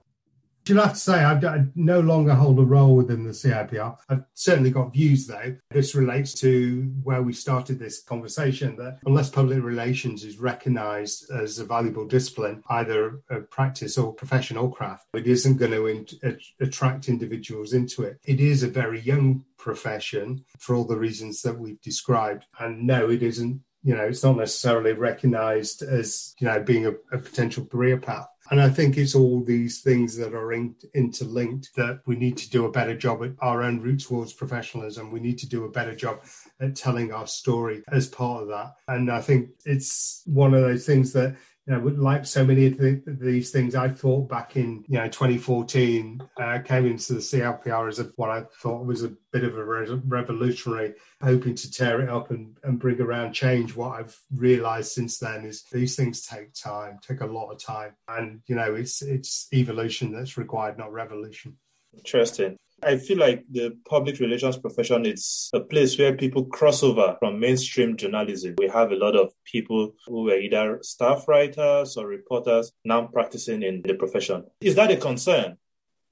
You'll 0.68 0.82
have 0.82 0.94
to 0.94 0.98
say 0.98 1.22
I, 1.22 1.34
I 1.34 1.64
no 1.74 2.00
longer 2.00 2.34
hold 2.34 2.58
a 2.58 2.64
role 2.64 2.96
within 2.96 3.22
the 3.22 3.30
CIPR. 3.30 3.96
I've 4.08 4.24
certainly 4.34 4.70
got 4.70 4.92
views 4.92 5.26
though. 5.26 5.56
This 5.70 5.94
relates 5.94 6.34
to 6.40 6.92
where 7.02 7.22
we 7.22 7.32
started 7.32 7.78
this 7.78 8.02
conversation 8.02 8.76
that 8.76 8.98
unless 9.06 9.30
public 9.30 9.62
relations 9.62 10.24
is 10.24 10.38
recognised 10.38 11.30
as 11.30 11.58
a 11.58 11.64
valuable 11.64 12.06
discipline, 12.06 12.64
either 12.68 13.20
a 13.30 13.40
practice 13.40 13.96
or 13.96 14.12
profession 14.12 14.56
or 14.56 14.72
craft, 14.72 15.06
it 15.14 15.26
isn't 15.26 15.56
going 15.58 15.70
to 15.70 15.86
in- 15.86 16.40
attract 16.60 17.08
individuals 17.08 17.72
into 17.72 18.02
it. 18.02 18.18
It 18.24 18.40
is 18.40 18.62
a 18.62 18.68
very 18.68 19.00
young 19.00 19.44
profession 19.58 20.44
for 20.58 20.74
all 20.74 20.84
the 20.84 20.96
reasons 20.96 21.42
that 21.42 21.58
we've 21.58 21.80
described. 21.80 22.44
And 22.58 22.86
no, 22.86 23.08
it 23.08 23.22
isn't 23.22 23.60
you 23.86 23.94
know, 23.94 24.02
it's 24.02 24.24
not 24.24 24.36
necessarily 24.36 24.94
recognized 24.94 25.82
as, 25.82 26.34
you 26.40 26.48
know, 26.48 26.60
being 26.60 26.86
a, 26.86 26.90
a 27.12 27.18
potential 27.18 27.64
career 27.66 27.96
path. 27.96 28.26
And 28.50 28.60
I 28.60 28.68
think 28.68 28.96
it's 28.96 29.14
all 29.14 29.42
these 29.42 29.80
things 29.80 30.16
that 30.16 30.32
are 30.32 30.52
in, 30.52 30.74
interlinked 30.94 31.74
that 31.74 32.00
we 32.06 32.16
need 32.16 32.36
to 32.38 32.50
do 32.50 32.66
a 32.66 32.70
better 32.70 32.96
job 32.96 33.24
at 33.24 33.32
our 33.40 33.62
own 33.62 33.80
route 33.80 34.04
towards 34.04 34.32
professionalism. 34.32 35.10
We 35.10 35.20
need 35.20 35.38
to 35.38 35.48
do 35.48 35.64
a 35.64 35.70
better 35.70 35.94
job 35.94 36.20
at 36.60 36.76
telling 36.76 37.12
our 37.12 37.26
story 37.26 37.82
as 37.90 38.06
part 38.06 38.42
of 38.42 38.48
that. 38.48 38.74
And 38.88 39.10
I 39.10 39.20
think 39.20 39.50
it's 39.64 40.22
one 40.26 40.54
of 40.54 40.62
those 40.62 40.86
things 40.86 41.12
that 41.14 41.36
you 41.66 41.74
know, 41.74 41.80
like 41.80 42.24
so 42.26 42.44
many 42.44 42.66
of 42.66 42.78
the, 42.78 43.02
these 43.06 43.50
things, 43.50 43.74
I 43.74 43.88
thought 43.88 44.28
back 44.28 44.56
in 44.56 44.84
you 44.86 44.98
know 44.98 45.08
2014, 45.08 46.22
uh, 46.36 46.58
came 46.60 46.86
into 46.86 47.14
the 47.14 47.20
CIPR 47.20 47.88
as 47.88 47.98
a, 47.98 48.04
what 48.14 48.30
I 48.30 48.44
thought 48.60 48.86
was 48.86 49.02
a 49.02 49.12
bit 49.32 49.42
of 49.42 49.56
a 49.56 49.64
re- 49.64 50.00
revolutionary, 50.06 50.94
hoping 51.20 51.56
to 51.56 51.70
tear 51.70 52.00
it 52.00 52.08
up 52.08 52.30
and, 52.30 52.56
and 52.62 52.78
bring 52.78 53.00
around 53.00 53.32
change. 53.32 53.74
What 53.74 53.98
I've 53.98 54.16
realised 54.32 54.92
since 54.92 55.18
then 55.18 55.44
is 55.44 55.64
these 55.72 55.96
things 55.96 56.24
take 56.24 56.54
time, 56.54 57.00
take 57.06 57.20
a 57.20 57.26
lot 57.26 57.50
of 57.50 57.58
time, 57.58 57.96
and 58.06 58.42
you 58.46 58.54
know 58.54 58.74
it's 58.74 59.02
it's 59.02 59.48
evolution 59.52 60.12
that's 60.12 60.38
required, 60.38 60.78
not 60.78 60.92
revolution. 60.92 61.56
Interesting. 61.96 62.58
I 62.82 62.98
feel 62.98 63.18
like 63.18 63.44
the 63.50 63.76
public 63.88 64.20
relations 64.20 64.58
profession 64.58 65.06
is 65.06 65.50
a 65.54 65.60
place 65.60 65.98
where 65.98 66.14
people 66.14 66.44
cross 66.44 66.82
over 66.82 67.16
from 67.18 67.40
mainstream 67.40 67.96
journalism. 67.96 68.54
We 68.58 68.68
have 68.68 68.92
a 68.92 68.96
lot 68.96 69.16
of 69.16 69.32
people 69.44 69.92
who 70.06 70.24
were 70.24 70.38
either 70.38 70.80
staff 70.82 71.26
writers 71.26 71.96
or 71.96 72.06
reporters 72.06 72.72
now 72.84 73.06
practicing 73.06 73.62
in 73.62 73.82
the 73.82 73.94
profession. 73.94 74.44
Is 74.60 74.74
that 74.74 74.90
a 74.90 74.96
concern? 74.96 75.56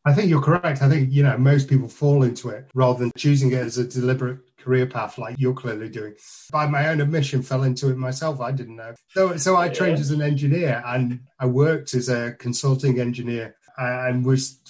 I 0.07 0.12
think 0.12 0.29
you're 0.29 0.42
correct. 0.42 0.83
I 0.83 0.88
think, 0.88 1.12
you 1.12 1.22
know, 1.22 1.37
most 1.38 1.68
people 1.68 1.88
fall 1.88 2.22
into 2.22 2.50
it 2.50 2.70
rather 2.74 2.98
than 2.98 3.12
choosing 3.16 3.53
it 3.53 3.59
as 3.59 3.79
a 3.79 3.87
deliberate 3.87 4.38
career 4.59 4.87
path 4.87 5.18
like 5.18 5.37
you're 5.38 5.55
clearly 5.55 5.88
doing. 5.88 6.14
By 6.50 6.66
my 6.66 6.88
own 6.88 7.00
admission, 7.00 7.42
fell 7.42 7.62
into 7.62 7.90
it 7.90 7.96
myself. 7.96 8.40
I 8.40 8.53
didn't 8.53 8.77
know. 8.77 8.94
So, 9.11 9.37
so 9.37 9.57
I 9.57 9.68
trained 9.68 9.98
as 9.98 10.11
an 10.11 10.22
engineer 10.22 10.83
and 10.87 11.20
I 11.38 11.46
worked 11.46 11.94
as 11.94 12.09
a 12.09 12.33
consulting 12.33 13.00
engineer 13.00 13.57
and 13.76 14.24
was 14.24 14.60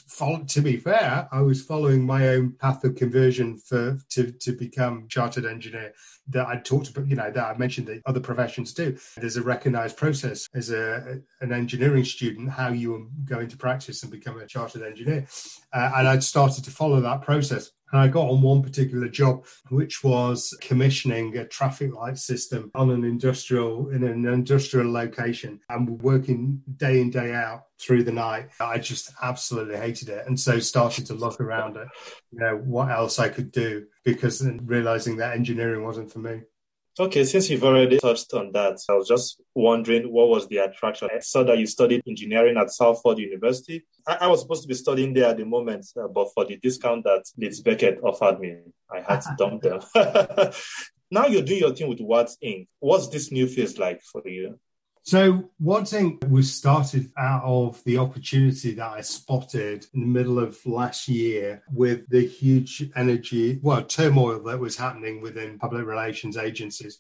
to 0.49 0.61
be 0.61 0.77
fair, 0.77 1.29
I 1.31 1.41
was 1.41 1.63
following 1.63 2.05
my 2.05 2.29
own 2.29 2.53
path 2.53 2.85
of 2.85 2.95
conversion 2.95 3.59
for 3.59 3.99
to 4.11 4.33
to 4.33 4.53
become 4.53 5.07
chartered 5.09 5.45
engineer 5.45 5.93
that 6.29 6.47
I 6.47 6.57
talked 6.57 6.89
about, 6.89 7.09
you 7.09 7.17
know, 7.17 7.31
that 7.31 7.45
I 7.45 7.57
mentioned 7.57 7.87
that 7.89 8.01
other 8.07 8.21
professions 8.21 8.73
do. 8.73 8.97
There's 9.17 9.37
a 9.37 9.43
recognized 9.43 9.97
process 9.97 10.49
as 10.55 10.71
a 10.71 11.21
an 11.41 11.53
engineering 11.53 12.05
student 12.05 12.51
how 12.51 12.71
you 12.71 13.11
go 13.25 13.41
into 13.41 13.57
practice 13.57 14.03
and 14.03 14.13
become 14.13 14.39
a 14.39 14.47
chartered 14.47 14.83
engineer, 14.83 15.27
uh, 15.73 15.93
and 15.97 16.09
I'd 16.09 16.25
started 16.25 16.65
to 16.65 16.71
follow 16.71 17.01
that 17.01 17.23
process. 17.23 17.71
And 17.95 18.03
I 18.03 18.09
got 18.09 18.29
on 18.29 18.43
one 18.43 18.61
particular 18.61 19.09
job, 19.09 19.47
which 19.69 20.03
was 20.03 20.53
commissioning 20.61 21.37
a 21.37 21.47
traffic 21.47 21.95
light 21.95 22.19
system 22.19 22.73
on 22.75 22.91
an 22.91 23.05
industrial 23.05 23.91
in 23.91 24.03
an 24.03 24.27
industrial 24.27 24.91
location, 24.91 25.61
and 25.69 26.03
working 26.03 26.61
day 26.77 27.01
in 27.01 27.11
day 27.11 27.33
out 27.33 27.67
through 27.79 28.03
the 28.03 28.11
night. 28.11 28.49
I 28.59 28.79
just 28.79 29.13
absolutely 29.23 29.77
hated 29.77 30.09
it, 30.09 30.27
and 30.27 30.39
so 30.39 30.59
started 30.59 31.07
to 31.07 31.15
look 31.15 31.41
around 31.41 31.77
at 31.77 31.87
you 32.33 32.41
know 32.41 32.57
what 32.65 32.91
else 32.91 33.21
I 33.21 33.29
could 33.29 33.53
do 33.53 33.87
because 34.05 34.45
realizing 34.65 35.19
that 35.19 35.37
engineering 35.37 35.85
wasn't 35.85 36.11
for 36.11 36.19
me. 36.19 36.41
Okay, 36.99 37.25
since 37.25 37.51
you've 37.51 37.65
already 37.65 37.99
touched 37.99 38.33
on 38.35 38.53
that, 38.53 38.79
I 38.89 38.93
was 38.93 39.09
just 39.09 39.43
wondering 39.53 40.13
what 40.13 40.29
was 40.29 40.47
the 40.47 40.59
attraction. 40.59 41.09
I 41.13 41.19
saw 41.19 41.43
that 41.43 41.59
you 41.59 41.67
studied 41.67 42.03
engineering 42.07 42.57
at 42.57 42.73
Salford 42.73 43.19
University. 43.19 43.85
I, 44.07 44.19
I 44.21 44.27
was 44.29 44.43
supposed 44.43 44.63
to 44.63 44.69
be 44.69 44.75
studying 44.75 45.13
there 45.13 45.31
at 45.31 45.37
the 45.37 45.45
moment, 45.45 45.87
uh, 46.01 46.07
but 46.07 46.29
for 46.33 46.45
the 46.45 46.57
discount 46.57 47.03
that 47.03 47.25
Leeds 47.37 47.63
Beckett 47.63 47.99
offered 48.05 48.39
me, 48.39 48.59
I 48.89 49.01
had 49.01 49.23
to 49.23 49.35
dump 49.37 49.63
them. 49.63 49.81
now 51.11 51.27
you're 51.27 51.43
doing 51.43 51.61
your 51.61 51.75
thing 51.75 51.89
with 51.89 52.01
Wadds 52.01 52.39
Inc. 52.45 52.69
What's 52.79 53.09
this 53.09 53.33
new 53.33 53.49
phase 53.49 53.77
like 53.77 54.01
for 54.01 54.23
you? 54.25 54.61
So, 55.07 55.51
Inc. 55.63 56.31
was 56.31 56.51
started 56.51 57.13
out 57.19 57.43
of 57.45 57.85
the 57.85 57.99
opportunity 57.99 58.73
that 58.73 58.91
I 58.91 59.03
spotted 59.03 59.87
in 59.93 60.01
the 60.01 60.07
middle 60.07 60.39
of 60.39 60.59
last 60.65 61.09
year 61.09 61.63
with 61.71 62.09
the 62.09 62.27
huge 62.27 62.91
energy, 62.97 63.61
well, 63.63 63.83
turmoil 63.83 64.43
that 64.45 64.59
was 64.59 64.79
happening 64.79 65.21
within 65.21 65.59
public 65.59 65.85
relations 65.85 66.39
agencies. 66.39 66.99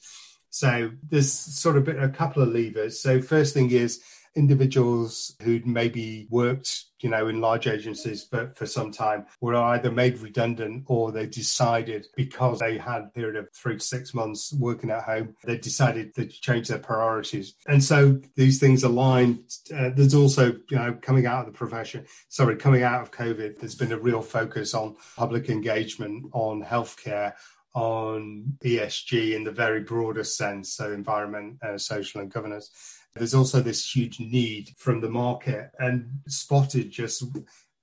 So, 0.50 0.90
there's 1.08 1.32
sort 1.32 1.78
of 1.78 1.88
a 1.88 2.10
couple 2.10 2.42
of 2.42 2.50
levers. 2.50 3.00
So, 3.00 3.22
first 3.22 3.54
thing 3.54 3.70
is 3.70 4.02
individuals 4.36 5.36
who'd 5.42 5.66
maybe 5.66 6.26
worked, 6.30 6.84
you 7.00 7.08
know, 7.08 7.28
in 7.28 7.40
large 7.40 7.66
agencies 7.66 8.24
for, 8.24 8.52
for 8.56 8.66
some 8.66 8.90
time 8.90 9.26
were 9.40 9.54
either 9.54 9.90
made 9.90 10.18
redundant 10.18 10.84
or 10.86 11.12
they 11.12 11.26
decided 11.26 12.06
because 12.16 12.58
they 12.58 12.78
had 12.78 13.02
a 13.02 13.10
period 13.14 13.36
of 13.36 13.48
three 13.52 13.76
to 13.76 13.84
six 13.84 14.14
months 14.14 14.52
working 14.52 14.90
at 14.90 15.02
home, 15.02 15.34
they 15.44 15.56
decided 15.58 16.14
to 16.14 16.26
change 16.26 16.68
their 16.68 16.78
priorities. 16.78 17.54
And 17.66 17.82
so 17.82 18.20
these 18.36 18.58
things 18.58 18.82
aligned. 18.82 19.40
Uh, 19.74 19.90
there's 19.94 20.14
also, 20.14 20.52
you 20.70 20.76
know, 20.76 20.96
coming 21.00 21.26
out 21.26 21.46
of 21.46 21.52
the 21.52 21.56
profession, 21.56 22.06
sorry, 22.28 22.56
coming 22.56 22.82
out 22.82 23.02
of 23.02 23.12
COVID, 23.12 23.58
there's 23.58 23.74
been 23.74 23.92
a 23.92 23.98
real 23.98 24.22
focus 24.22 24.74
on 24.74 24.96
public 25.16 25.48
engagement, 25.48 26.26
on 26.32 26.62
healthcare, 26.62 27.34
on 27.74 28.56
ESG 28.64 29.34
in 29.34 29.44
the 29.44 29.50
very 29.50 29.80
broadest 29.80 30.36
sense, 30.36 30.72
so 30.72 30.92
environment, 30.92 31.58
uh, 31.62 31.76
social, 31.76 32.20
and 32.20 32.30
governance. 32.30 32.70
There's 33.14 33.35
also 33.35 33.61
this 33.61 33.94
huge 33.94 34.18
need 34.18 34.70
from 34.77 35.00
the 35.00 35.09
market, 35.09 35.70
and 35.79 36.20
Spotted 36.27 36.90
just 36.90 37.22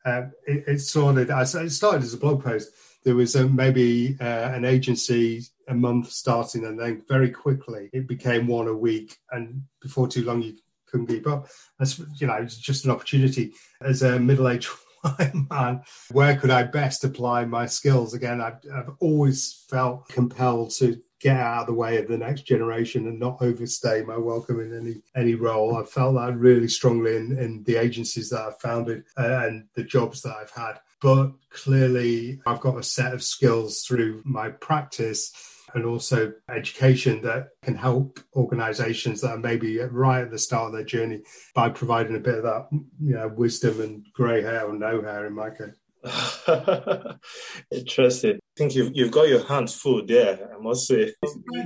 uh, 0.06 0.24
it, 0.46 0.64
it 0.68 0.82
started. 0.82 1.30
It 1.30 1.72
started 1.72 2.04
as 2.04 2.14
a 2.14 2.18
blog 2.18 2.44
post. 2.44 2.72
There 3.04 3.16
was 3.16 3.36
a, 3.36 3.48
maybe 3.48 4.18
uh, 4.20 4.24
an 4.54 4.66
agency 4.66 5.44
a 5.68 5.74
month 5.74 6.12
starting, 6.12 6.66
and 6.66 6.80
then 6.80 7.04
very 7.08 7.30
quickly 7.30 7.90
it 7.94 8.08
became 8.08 8.48
one 8.48 8.68
a 8.68 8.74
week. 8.74 9.18
And 9.32 9.64
before 9.82 10.08
too 10.08 10.26
long, 10.26 10.42
you 10.42 10.58
couldn't 10.86 11.08
keep 11.08 11.28
up. 11.28 11.48
That's 11.80 12.00
you 12.20 12.28
know, 12.28 12.36
it's 12.36 12.58
just 12.58 12.86
an 12.86 12.92
opportunity 12.92 13.54
as 13.82 14.02
a 14.04 14.20
middle-aged 14.20 14.70
man. 15.50 15.82
Where 16.12 16.36
could 16.36 16.52
I 16.52 16.64
best 16.64 17.04
apply 17.04 17.46
my 17.46 17.66
skills? 17.68 18.14
Again, 18.14 18.42
I've, 18.42 18.60
I've 18.74 18.92
always 19.00 19.66
felt 19.70 20.10
compelled 20.10 20.72
to 20.76 21.02
get 21.22 21.38
out 21.38 21.62
of 21.62 21.68
the 21.68 21.74
way 21.74 21.98
of 21.98 22.08
the 22.08 22.18
next 22.18 22.42
generation 22.42 23.08
and 23.08 23.20
not 23.20 23.42
overstay 23.42 24.04
my 24.04 24.18
welcome 24.18 24.60
in 24.60 24.78
any 24.78 25.02
any 25.16 25.36
role. 25.36 25.78
I 25.78 25.84
felt 25.84 26.16
that 26.16 26.38
really 26.38 26.68
strongly 26.68 27.16
in, 27.16 27.38
in 27.38 27.64
the 27.64 27.78
agencies 27.78 28.30
that 28.30 28.42
I've 28.42 28.60
founded 28.60 29.04
uh, 29.18 29.46
and 29.46 29.68
the 29.76 29.84
jobs 29.84 30.22
that 30.24 30.36
I've 30.36 30.52
had. 30.52 30.80
But 31.02 31.32
clearly, 31.50 32.42
I've 32.46 32.60
got 32.60 32.78
a 32.78 32.84
set 32.84 33.14
of 33.14 33.24
skills 33.24 33.84
through 33.84 34.22
my 34.26 34.50
practice 34.50 35.32
and 35.74 35.86
also 35.86 36.34
education 36.50 37.22
that 37.22 37.50
can 37.64 37.76
help 37.76 38.20
organizations 38.36 39.22
that 39.22 39.32
are 39.32 39.38
maybe 39.38 39.80
right 39.80 40.24
at 40.24 40.32
the 40.32 40.38
start 40.38 40.68
of 40.68 40.74
their 40.74 40.84
journey 40.84 41.22
by 41.56 41.70
providing 41.70 42.16
a 42.16 42.20
bit 42.20 42.36
of 42.36 42.44
that 42.44 42.68
you 42.72 43.14
know 43.14 43.30
wisdom 43.30 43.80
and 43.80 44.06
grey 44.14 44.42
hair 44.42 44.66
or 44.66 44.74
no 44.74 45.02
hair 45.02 45.26
in 45.26 45.34
my 45.34 45.50
case 45.50 45.76
Interesting. 47.72 48.40
Think 48.62 48.76
you've 48.76 48.96
you've 48.96 49.12
got 49.12 49.28
your 49.28 49.44
hands 49.44 49.74
full 49.74 50.06
there. 50.06 50.54
I 50.56 50.62
must 50.62 50.86
say. 50.86 51.12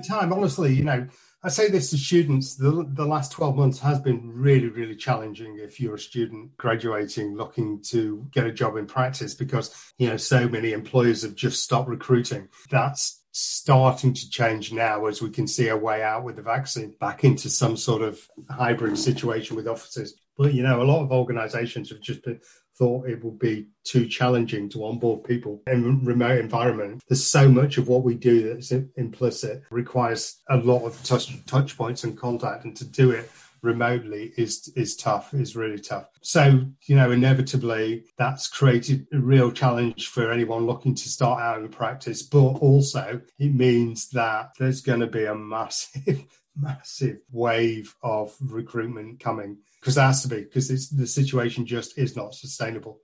Time, 0.07 0.31
honestly. 0.31 0.73
You 0.73 0.85
know, 0.85 1.05
I 1.43 1.49
say 1.49 1.69
this 1.69 1.89
to 1.89 1.97
students. 1.97 2.55
The 2.55 2.89
the 2.93 3.05
last 3.05 3.33
twelve 3.33 3.57
months 3.57 3.79
has 3.79 3.99
been 3.99 4.31
really 4.31 4.69
really 4.69 4.95
challenging 4.95 5.59
if 5.59 5.77
you're 5.77 5.95
a 5.95 5.99
student 5.99 6.55
graduating 6.55 7.35
looking 7.35 7.81
to 7.87 8.25
get 8.31 8.45
a 8.45 8.53
job 8.53 8.77
in 8.77 8.85
practice 8.85 9.33
because 9.33 9.75
you 9.97 10.07
know 10.07 10.15
so 10.15 10.47
many 10.47 10.71
employers 10.71 11.23
have 11.23 11.35
just 11.35 11.61
stopped 11.61 11.89
recruiting. 11.89 12.47
That's 12.71 13.25
starting 13.33 14.13
to 14.13 14.29
change 14.29 14.71
now 14.71 15.05
as 15.07 15.21
we 15.21 15.29
can 15.29 15.45
see 15.45 15.67
a 15.67 15.75
way 15.75 16.01
out 16.01 16.23
with 16.23 16.37
the 16.37 16.41
vaccine 16.41 16.95
back 17.01 17.25
into 17.25 17.49
some 17.49 17.75
sort 17.75 18.03
of 18.03 18.25
hybrid 18.49 18.97
situation 18.97 19.57
with 19.57 19.67
offices. 19.67 20.17
But 20.37 20.53
you 20.53 20.63
know, 20.63 20.81
a 20.81 20.87
lot 20.89 21.03
of 21.03 21.11
organisations 21.11 21.89
have 21.89 21.99
just 21.99 22.23
been 22.23 22.39
thought 22.77 23.07
it 23.07 23.23
would 23.23 23.39
be 23.39 23.67
too 23.83 24.07
challenging 24.07 24.69
to 24.69 24.85
onboard 24.85 25.23
people 25.23 25.61
in 25.67 26.03
remote 26.03 26.39
environment. 26.39 27.01
There's 27.07 27.25
so 27.25 27.49
much 27.49 27.77
of 27.77 27.87
what 27.87 28.03
we 28.03 28.15
do 28.15 28.53
that's 28.53 28.71
implicit 28.71 29.63
requires 29.69 30.41
a 30.49 30.57
lot 30.57 30.83
of 30.85 31.01
touch 31.03 31.45
touch 31.45 31.77
points 31.77 32.03
and 32.03 32.17
contact, 32.17 32.65
and 32.65 32.75
to 32.77 32.85
do 32.85 33.11
it 33.11 33.29
remotely 33.65 34.31
is 34.37 34.71
is 34.75 34.95
tough 34.95 35.33
is 35.33 35.55
really 35.55 35.79
tough 35.79 36.07
so 36.21 36.63
you 36.85 36.95
know 36.95 37.09
inevitably 37.11 38.05
that's 38.15 38.47
created 38.47 39.07
a 39.11 39.17
real 39.17 39.51
challenge 39.51 40.07
for 40.07 40.31
anyone 40.31 40.67
looking 40.67 40.93
to 40.93 41.09
start 41.09 41.41
out 41.41 41.57
in 41.57 41.67
practice 41.67 42.21
but 42.21 42.37
also 42.37 43.19
it 43.39 43.53
means 43.55 44.09
that 44.09 44.51
there's 44.59 44.81
going 44.81 44.99
to 44.99 45.07
be 45.07 45.25
a 45.25 45.35
massive 45.35 46.23
massive 46.55 47.17
wave 47.31 47.95
of 48.03 48.33
recruitment 48.39 49.19
coming 49.19 49.57
because 49.85 49.93
there 49.93 50.07
has 50.07 50.23
to 50.23 50.27
be 50.27 50.37
because 50.37 50.89
the 50.89 51.05
situation 51.05 51.63
just 51.63 51.95
is 51.95 52.15
not 52.15 52.33
sustainable. 52.33 53.01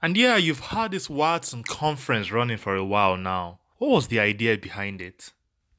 And 0.00 0.16
yeah, 0.16 0.36
you've 0.36 0.60
had 0.60 0.92
this 0.92 1.10
Watson 1.10 1.64
conference 1.64 2.30
running 2.30 2.58
for 2.58 2.76
a 2.76 2.84
while 2.84 3.16
now. 3.16 3.58
What 3.78 3.90
was 3.90 4.06
the 4.06 4.20
idea 4.20 4.56
behind 4.56 5.00
it? 5.00 5.32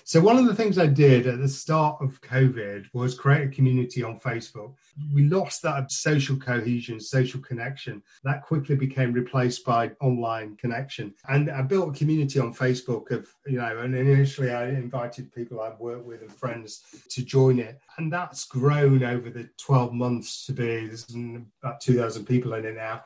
So 0.06 0.20
one 0.20 0.38
of 0.38 0.46
the 0.46 0.56
things 0.56 0.78
I 0.78 0.88
did 0.88 1.28
at 1.28 1.40
the 1.40 1.48
start 1.48 2.02
of 2.02 2.20
COVID 2.20 2.88
was 2.94 3.18
create 3.18 3.48
a 3.48 3.52
community 3.52 4.04
on 4.04 4.20
Facebook. 4.20 4.74
We 5.14 5.24
lost 5.24 5.62
that 5.62 5.92
social 5.92 6.36
cohesion, 6.36 7.00
social 7.00 7.40
connection. 7.40 8.04
That 8.26 8.44
quickly 8.44 8.76
became 8.76 9.14
replaced 9.14 9.64
by 9.64 9.92
online 10.02 10.58
connection. 10.58 11.14
And 11.30 11.50
I 11.50 11.62
built 11.62 11.96
a 11.96 11.98
community 11.98 12.38
on 12.40 12.54
Facebook 12.54 13.12
of, 13.12 13.34
you 13.48 13.60
know, 13.60 13.78
and 13.78 13.96
initially 13.96 14.52
I 14.52 14.70
invited 14.70 15.32
people 15.32 15.62
I've 15.62 15.80
worked 15.80 16.06
with 16.06 16.22
and 16.22 16.34
friends 16.34 16.84
to 17.10 17.24
join 17.24 17.60
it. 17.60 17.80
And 17.98 18.12
that's 18.12 18.44
grown 18.44 19.04
over 19.04 19.30
the 19.30 19.50
12 19.58 19.94
months 19.94 20.46
to 20.48 20.52
be, 20.52 20.88
there's 20.88 21.08
about 21.62 21.80
2,000 21.80 22.26
people 22.26 22.54
in 22.56 22.66
it 22.66 22.76
now. 22.76 23.04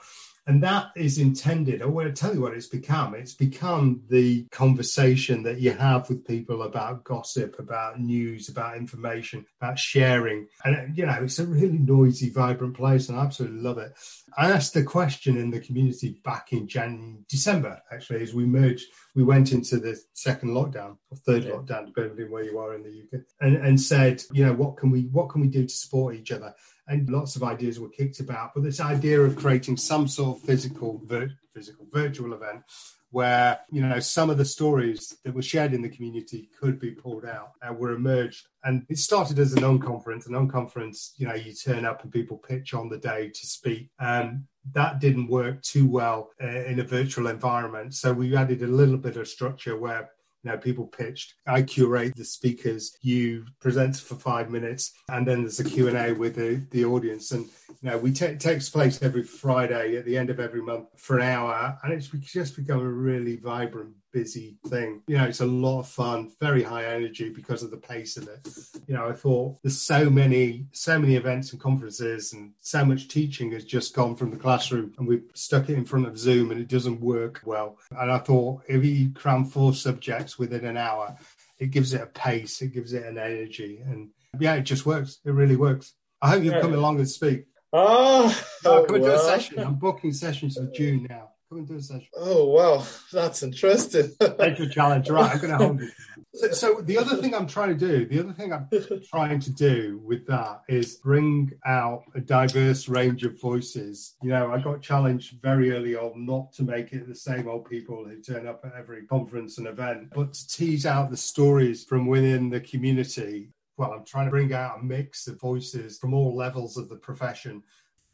And 0.48 0.64
that 0.64 0.92
is 0.96 1.18
intended, 1.18 1.82
I 1.82 1.86
want 1.88 2.08
to 2.08 2.20
tell 2.20 2.34
you 2.34 2.42
what 2.42 2.54
it's 2.54 2.68
become. 2.68 3.14
It's 3.16 3.34
become 3.34 4.02
the 4.10 4.46
conversation 4.46 5.44
that 5.44 5.60
you 5.60 5.72
have 5.72 6.08
with 6.08 6.26
people 6.26 6.64
about 6.64 7.04
gossip, 7.04 7.60
about 7.60 8.00
news, 8.00 8.48
about 8.48 8.78
information, 8.78 9.46
about 9.60 9.78
sharing. 9.78 10.48
And, 10.64 10.98
you 10.98 11.06
know, 11.06 11.20
it's 11.22 11.40
a 11.40 11.46
really 11.46 11.78
noisy, 11.78 12.30
vibrant 12.30 12.78
place, 12.78 13.10
and 13.10 13.20
I 13.20 13.26
absolutely 13.26 13.60
love 13.60 13.78
it. 13.78 13.94
I 14.38 14.50
asked 14.52 14.74
the 14.74 14.84
question 14.84 15.36
in 15.36 15.52
the 15.52 15.60
community 15.60 16.22
back 16.24 16.54
in 16.54 16.66
Jan- 16.66 17.26
December, 17.28 17.82
actually, 17.92 18.22
as 18.22 18.34
we 18.34 18.46
merged, 18.46 18.86
we 19.16 19.24
went 19.26 19.52
into 19.52 19.78
the 19.80 20.00
second 20.14 20.52
lockdown 20.52 20.96
or 21.10 21.18
third 21.18 21.44
yeah. 21.44 21.52
lockdown, 21.52 21.88
depending 21.88 22.26
on 22.26 22.32
where 22.32 22.44
you 22.44 22.58
are 22.58 22.74
in 22.74 22.84
the 22.84 23.18
UK, 23.18 23.24
and, 23.42 23.58
and 23.58 23.82
said, 23.82 24.24
you 24.32 24.46
know, 24.46 24.54
what 24.54 24.78
can 24.78 24.92
we 24.92 25.02
what 25.12 25.30
can 25.30 25.42
we 25.42 25.48
do 25.48 25.64
to 25.64 25.74
support 25.74 26.16
each 26.16 26.32
other? 26.32 26.54
And 26.88 27.10
lots 27.10 27.36
of 27.36 27.43
ideas 27.43 27.80
were 27.80 27.89
kicked 27.89 28.19
about. 28.19 28.54
But 28.54 28.63
this 28.63 28.80
idea 28.80 29.21
of 29.21 29.36
creating 29.36 29.78
some 29.78 30.08
sort 30.08 30.38
of 30.38 30.43
physical, 30.43 31.02
vir- 31.06 31.38
physical 31.54 31.88
virtual 31.91 32.34
event 32.34 32.63
where 33.12 33.60
you 33.71 33.82
know 33.82 34.00
some 34.00 34.30
of 34.30 34.38
the 34.38 34.45
stories 34.45 35.17
that 35.23 35.34
were 35.34 35.41
shared 35.41 35.73
in 35.73 35.82
the 35.82 35.89
community 35.89 36.50
could 36.60 36.78
be 36.80 36.91
pulled 36.91 37.26
out 37.26 37.52
and 37.62 37.78
were 37.78 37.93
emerged. 37.93 38.47
And 38.63 38.86
it 38.89 38.97
started 38.97 39.39
as 39.39 39.54
a 39.54 39.60
non-conference. 39.60 40.28
A 40.28 40.32
non-conference, 40.32 41.13
you 41.17 41.28
know, 41.28 41.34
you 41.34 41.54
turn 41.54 41.86
up 41.86 42.04
and 42.04 42.12
people 42.12 42.38
pitch 42.38 42.73
on 42.73 42.89
the 42.89 42.97
day 42.97 43.30
to 43.30 43.47
speak. 43.47 43.89
And 44.00 44.43
that 44.73 45.00
didn't 45.00 45.30
work 45.30 45.62
too 45.62 45.88
well 45.88 46.32
uh, 46.43 46.47
in 46.47 46.80
a 46.80 46.84
virtual 46.84 47.28
environment. 47.28 47.93
So 47.93 48.12
we 48.12 48.36
added 48.36 48.62
a 48.62 48.67
little 48.67 48.97
bit 48.97 49.15
of 49.15 49.28
structure 49.28 49.78
where 49.78 50.10
know, 50.48 50.58
people 50.58 50.88
pitched. 50.88 51.36
I 51.46 51.62
curate 51.62 52.16
the 52.16 52.26
speakers. 52.26 52.98
You 53.02 53.46
present 53.60 53.96
for 53.98 54.16
five 54.16 54.50
minutes, 54.50 54.94
and 55.10 55.28
then 55.28 55.42
there's 55.42 55.60
a 55.60 55.64
Q 55.64 55.88
and 55.88 55.98
A 55.98 56.14
with 56.14 56.36
the, 56.36 56.66
the 56.72 56.86
audience. 56.86 57.32
And 57.32 57.46
you 57.82 57.90
know, 57.90 57.98
we 57.98 58.12
t- 58.12 58.36
takes 58.36 58.70
place 58.70 59.02
every 59.02 59.24
Friday 59.24 59.98
at 59.98 60.06
the 60.06 60.18
end 60.18 60.30
of 60.30 60.40
every 60.40 60.62
month 60.62 60.88
for 60.98 61.18
an 61.18 61.24
hour, 61.24 61.78
and 61.84 61.94
it's 61.94 62.08
just 62.08 62.56
become 62.56 62.80
a 62.80 62.90
really 62.90 63.38
vibrant 63.38 63.94
busy 64.12 64.58
thing. 64.67 65.02
You 65.08 65.17
know, 65.17 65.26
it's 65.26 65.41
a 65.41 65.46
lot 65.46 65.80
of 65.80 65.88
fun, 65.88 66.32
very 66.39 66.63
high 66.63 66.86
energy 66.86 67.30
because 67.30 67.63
of 67.63 67.72
the 67.72 67.78
pace 67.78 68.17
of 68.17 68.28
it. 68.28 68.48
You 68.88 68.96
know, 68.96 69.08
I 69.08 69.13
thought 69.13 69.58
there's 69.63 69.82
so 69.82 70.10
many, 70.10 70.67
so 70.72 71.00
many 71.00 71.15
events 71.15 71.52
and 71.52 71.62
conferences 71.62 72.34
and 72.34 72.54
so 72.62 72.84
much 72.86 73.08
teaching 73.08 73.52
has 73.52 73.65
just 73.65 73.96
gone 73.96 74.15
from 74.15 74.32
the 74.32 74.38
classroom 74.38 74.93
and 74.98 75.08
we've 75.08 75.30
stuck 75.34 75.70
it 75.70 75.78
in 75.78 75.86
front 75.86 76.08
of 76.08 76.17
Zoom 76.17 76.52
and 76.52 76.60
it 76.60 76.67
doesn't 76.67 77.02
work 77.02 77.41
well. 77.46 77.78
And 77.91 78.12
I 78.12 78.20
thought 78.20 78.63
if 78.67 78.84
you 78.84 79.12
cram 79.12 79.46
four 79.46 79.74
subjects 79.74 80.39
within 80.39 80.65
an 80.65 80.78
hour, 80.78 81.15
it 81.60 81.72
gives 81.72 81.93
it 81.93 82.02
a 82.02 82.08
pace, 82.08 82.62
it 82.62 82.74
gives 82.74 82.93
it 82.93 83.06
an 83.06 83.17
energy. 83.17 83.82
And 83.86 84.10
yeah, 84.39 84.56
it 84.56 84.63
just 84.63 84.86
works. 84.86 85.20
It 85.26 85.32
really 85.32 85.56
works. 85.56 85.93
I 86.22 86.30
hope 86.30 86.43
you'll 86.43 86.62
come 86.62 86.74
along 86.74 86.98
and 86.98 87.10
speak. 87.10 87.46
Oh, 87.74 88.36
oh 88.65 88.86
come 88.88 89.02
do 89.02 89.12
a 89.12 89.20
session. 89.20 89.60
I'm 89.60 89.76
booking 89.76 90.13
sessions 90.13 90.58
for 90.58 90.65
June 90.74 91.06
now. 91.10 91.32
Come 91.50 91.60
and 91.60 91.68
do 91.68 91.76
a 91.76 91.82
session. 91.82 92.08
Oh 92.14 92.46
wow, 92.46 92.86
that's 93.14 93.42
interesting. 93.42 94.10
Thank 94.20 94.60
you, 94.60 94.68
challenge. 94.68 95.10
Right, 95.10 95.32
I'm 95.32 95.40
going 95.40 95.52
to 95.58 95.66
hold 95.66 95.80
you. 95.80 95.90
So, 96.34 96.52
so, 96.52 96.82
the 96.82 96.98
other 96.98 97.16
thing 97.16 97.34
I'm 97.34 97.48
trying 97.48 97.70
to 97.70 97.88
do, 97.88 98.06
the 98.06 98.20
other 98.20 98.34
thing 98.34 98.52
I'm 98.52 98.68
trying 99.10 99.40
to 99.40 99.52
do 99.52 100.02
with 100.04 100.28
that 100.28 100.64
is 100.68 100.96
bring 100.96 101.54
out 101.66 102.04
a 102.16 102.20
diverse 102.20 102.90
range 102.90 103.24
of 103.24 103.40
voices. 103.40 104.16
You 104.22 104.32
know, 104.32 104.52
I 104.52 104.60
got 104.60 104.82
challenged 104.82 105.42
very 105.42 105.72
early 105.72 105.96
on 105.96 106.26
not 106.26 106.52
to 106.54 106.64
make 106.64 106.92
it 106.92 107.08
the 107.08 107.16
same 107.16 107.48
old 107.48 107.70
people 107.70 108.04
who 108.04 108.22
turn 108.22 108.46
up 108.46 108.66
at 108.66 108.74
every 108.78 109.06
conference 109.08 109.58
and 109.58 109.68
event, 109.68 110.10
but 110.14 110.34
to 110.34 110.48
tease 110.50 110.86
out 110.86 111.10
the 111.10 111.18
stories 111.18 111.86
from 111.86 112.08
within 112.08 112.50
the 112.50 112.60
community. 112.60 113.54
Well, 113.78 113.94
I'm 113.94 114.04
trying 114.04 114.26
to 114.26 114.32
bring 114.32 114.54
out 114.54 114.82
a 114.82 114.84
mix 114.84 115.28
of 115.28 115.40
voices 115.40 115.98
from 115.98 116.14
all 116.14 116.36
levels 116.36 116.76
of 116.76 116.90
the 116.90 116.98
profession. 116.98 117.64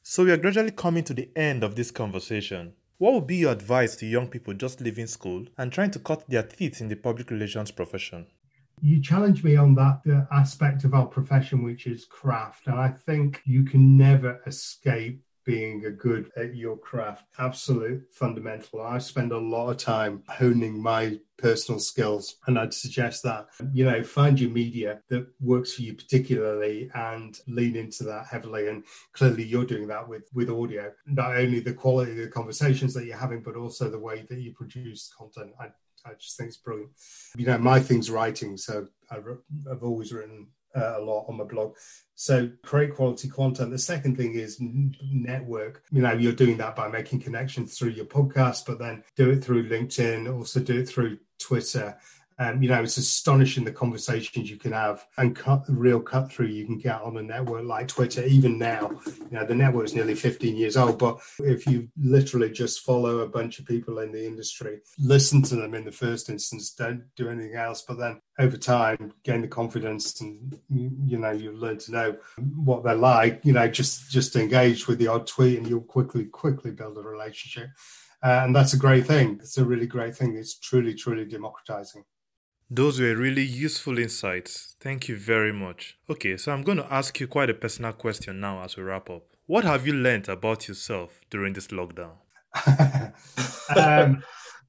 So 0.04 0.24
we 0.24 0.32
are 0.32 0.38
gradually 0.38 0.72
coming 0.72 1.04
to 1.06 1.16
the 1.16 1.30
end 1.36 1.64
of 1.64 1.76
this 1.76 1.90
conversation. 1.90 2.74
What 3.00 3.14
would 3.14 3.28
be 3.28 3.38
your 3.38 3.52
advice 3.52 3.96
to 3.98 4.06
young 4.06 4.28
people 4.28 4.54
just 4.54 4.80
leaving 4.80 5.08
school 5.08 5.46
and 5.58 5.72
trying 5.72 5.92
to 5.92 6.00
cut 6.00 6.30
their 6.30 6.44
teeth 6.44 6.80
in 6.80 6.90
the 6.90 6.96
public 6.96 7.32
relations 7.32 7.72
profession? 7.72 8.28
You 8.82 9.02
challenge 9.02 9.44
me 9.44 9.56
on 9.56 9.76
that 9.76 10.02
aspect 10.32 10.84
of 10.84 10.94
our 10.94 11.08
profession, 11.08 11.64
which 11.64 11.88
is 11.88 12.06
craft. 12.06 12.68
And 12.68 12.80
I 12.80 12.90
think 12.90 13.42
you 13.46 13.64
can 13.64 13.98
never 13.98 14.42
escape 14.46 15.24
being 15.46 15.86
a 15.86 15.92
good 15.92 16.32
at 16.38 16.56
your 16.56 16.78
craft. 16.78 17.26
Absolute 17.38 18.04
fundamental. 18.12 18.82
I 18.82 18.98
spend 18.98 19.32
a 19.32 19.38
lot 19.38 19.70
of 19.70 19.78
time 19.78 20.24
honing 20.28 20.82
my 20.82 21.20
personal 21.38 21.80
skills. 21.80 22.36
And 22.48 22.58
I'd 22.58 22.74
suggest 22.74 23.24
that, 23.24 23.48
you 23.74 23.86
know, 23.86 24.04
find 24.04 24.40
your 24.40 24.52
media 24.52 25.02
that 25.10 25.28
works 25.42 25.74
for 25.74 25.82
you 25.82 25.94
particularly 25.94 26.90
and 26.94 27.38
lean 27.48 27.76
into 27.76 28.04
that 28.06 28.28
heavily. 28.28 28.68
And 28.68 28.84
clearly 29.14 29.44
you're 29.44 29.66
doing 29.66 29.88
that 29.88 30.08
with, 30.08 30.30
with 30.34 30.50
audio, 30.50 30.92
not 31.06 31.36
only 31.36 31.60
the 31.60 31.74
quality 31.74 32.12
of 32.12 32.18
the 32.18 32.28
conversations 32.28 32.94
that 32.94 33.06
you're 33.06 33.18
having, 33.18 33.42
but 33.42 33.56
also 33.56 33.90
the 33.90 34.00
way 34.00 34.26
that 34.30 34.40
you 34.40 34.54
produce 34.54 35.12
content. 35.18 35.52
I, 35.60 35.66
I 36.06 36.14
just 36.20 36.38
think 36.38 36.50
it's 36.50 36.58
brilliant. 36.58 36.92
You 37.38 37.46
know, 37.46 37.58
my 37.58 37.80
thing's 37.80 38.10
writing, 38.10 38.58
so 38.58 38.88
I've, 39.10 39.26
I've 39.70 39.84
always 39.84 40.12
written 40.12 40.48
uh, 40.76 40.96
a 40.98 41.02
lot 41.02 41.26
on 41.28 41.38
my 41.38 41.44
blog. 41.44 41.76
So 42.16 42.50
create 42.64 42.96
quality 42.96 43.30
content. 43.30 43.72
The 43.72 43.78
second 43.78 44.18
thing 44.18 44.36
is 44.36 44.58
network. 44.60 45.84
You 45.92 46.02
know, 46.02 46.14
you're 46.14 46.34
doing 46.34 46.58
that 46.58 46.76
by 46.76 46.88
making 46.88 47.22
connections 47.22 47.78
through 47.78 47.90
your 47.90 48.06
podcast, 48.06 48.66
but 48.66 48.80
then 48.80 49.04
do 49.16 49.32
it 49.32 49.44
through 49.44 49.70
LinkedIn, 49.70 50.34
also 50.34 50.60
do 50.60 50.80
it 50.80 50.90
through 50.90 51.18
Twitter 51.40 51.98
um, 52.40 52.62
you 52.62 52.70
know, 52.70 52.82
it's 52.82 52.98
astonishing 52.98 53.64
the 53.64 53.72
conversations 53.72 54.50
you 54.50 54.58
can 54.58 54.72
have 54.72 55.06
and 55.18 55.36
cut 55.36 55.64
real 55.68 56.00
cut 56.00 56.32
through 56.32 56.48
you 56.48 56.66
can 56.66 56.78
get 56.78 57.02
on 57.02 57.18
a 57.18 57.24
network 57.24 57.64
like 57.66 57.88
Twitter. 57.88 58.24
Even 58.24 58.58
now, 58.58 58.92
you 59.06 59.28
know, 59.32 59.46
the 59.46 59.56
network 59.56 59.86
is 59.86 59.96
nearly 59.96 60.16
15 60.16 60.56
years 60.56 60.78
old, 60.78 61.00
but 61.00 61.20
if 61.40 61.66
you 61.66 61.90
literally 61.98 62.50
just 62.50 62.82
follow 62.82 63.20
a 63.20 63.28
bunch 63.28 63.60
of 63.60 63.66
people 63.66 64.00
in 64.00 64.12
the 64.12 64.26
industry, 64.26 64.80
listen 65.00 65.42
to 65.44 65.56
them 65.56 65.74
in 65.74 65.86
the 65.86 65.92
first 65.92 66.30
instance, 66.30 66.74
don't 66.74 67.04
do 67.16 67.30
anything 67.30 67.56
else, 67.56 67.84
but 67.88 67.98
then 67.98 68.20
over 68.40 68.58
time 68.58 69.14
gain 69.24 69.42
the 69.42 69.48
confidence 69.48 70.20
and 70.22 70.60
you 70.70 71.18
know 71.20 71.32
you 71.32 71.52
learn 71.52 71.78
to 71.78 71.92
know 71.92 72.18
what 72.56 72.84
they're 72.84 72.96
like. 72.96 73.42
You 73.44 73.54
know, 73.54 73.68
just 73.68 74.10
just 74.10 74.36
engage 74.36 74.88
with 74.88 75.00
the 75.00 75.08
odd 75.08 75.28
tweet, 75.28 75.58
and 75.58 75.68
you'll 75.68 75.82
quickly 75.82 76.26
quickly 76.26 76.72
build 76.72 76.98
a 76.98 77.02
relationship. 77.02 77.70
Uh, 78.24 78.44
and 78.46 78.56
that's 78.56 78.74
a 78.74 78.78
great 78.78 79.06
thing. 79.06 79.38
It's 79.42 79.58
a 79.58 79.66
really 79.66 79.86
great 79.86 80.16
thing. 80.16 80.38
It's 80.38 80.58
truly, 80.58 80.94
truly 80.94 81.26
democratizing. 81.26 82.06
Those 82.76 83.00
were 83.00 83.16
really 83.16 83.44
useful 83.44 84.00
insights. 84.00 84.76
Thank 84.80 85.08
you 85.08 85.16
very 85.16 85.54
much. 85.54 85.96
Okay, 86.10 86.38
so 86.38 86.52
I'm 86.52 86.64
going 86.64 86.80
to 86.80 86.92
ask 86.92 87.20
you 87.20 87.28
quite 87.28 87.52
a 87.52 87.54
personal 87.54 87.94
question 87.94 88.40
now 88.40 88.64
as 88.64 88.76
we 88.76 88.82
wrap 88.82 89.12
up. 89.12 89.22
What 89.46 89.64
have 89.64 89.86
you 89.86 89.94
learned 89.94 90.28
about 90.28 90.68
yourself 90.68 91.22
during 91.30 91.54
this 91.54 91.68
lockdown? 91.68 92.14
um, 93.78 94.24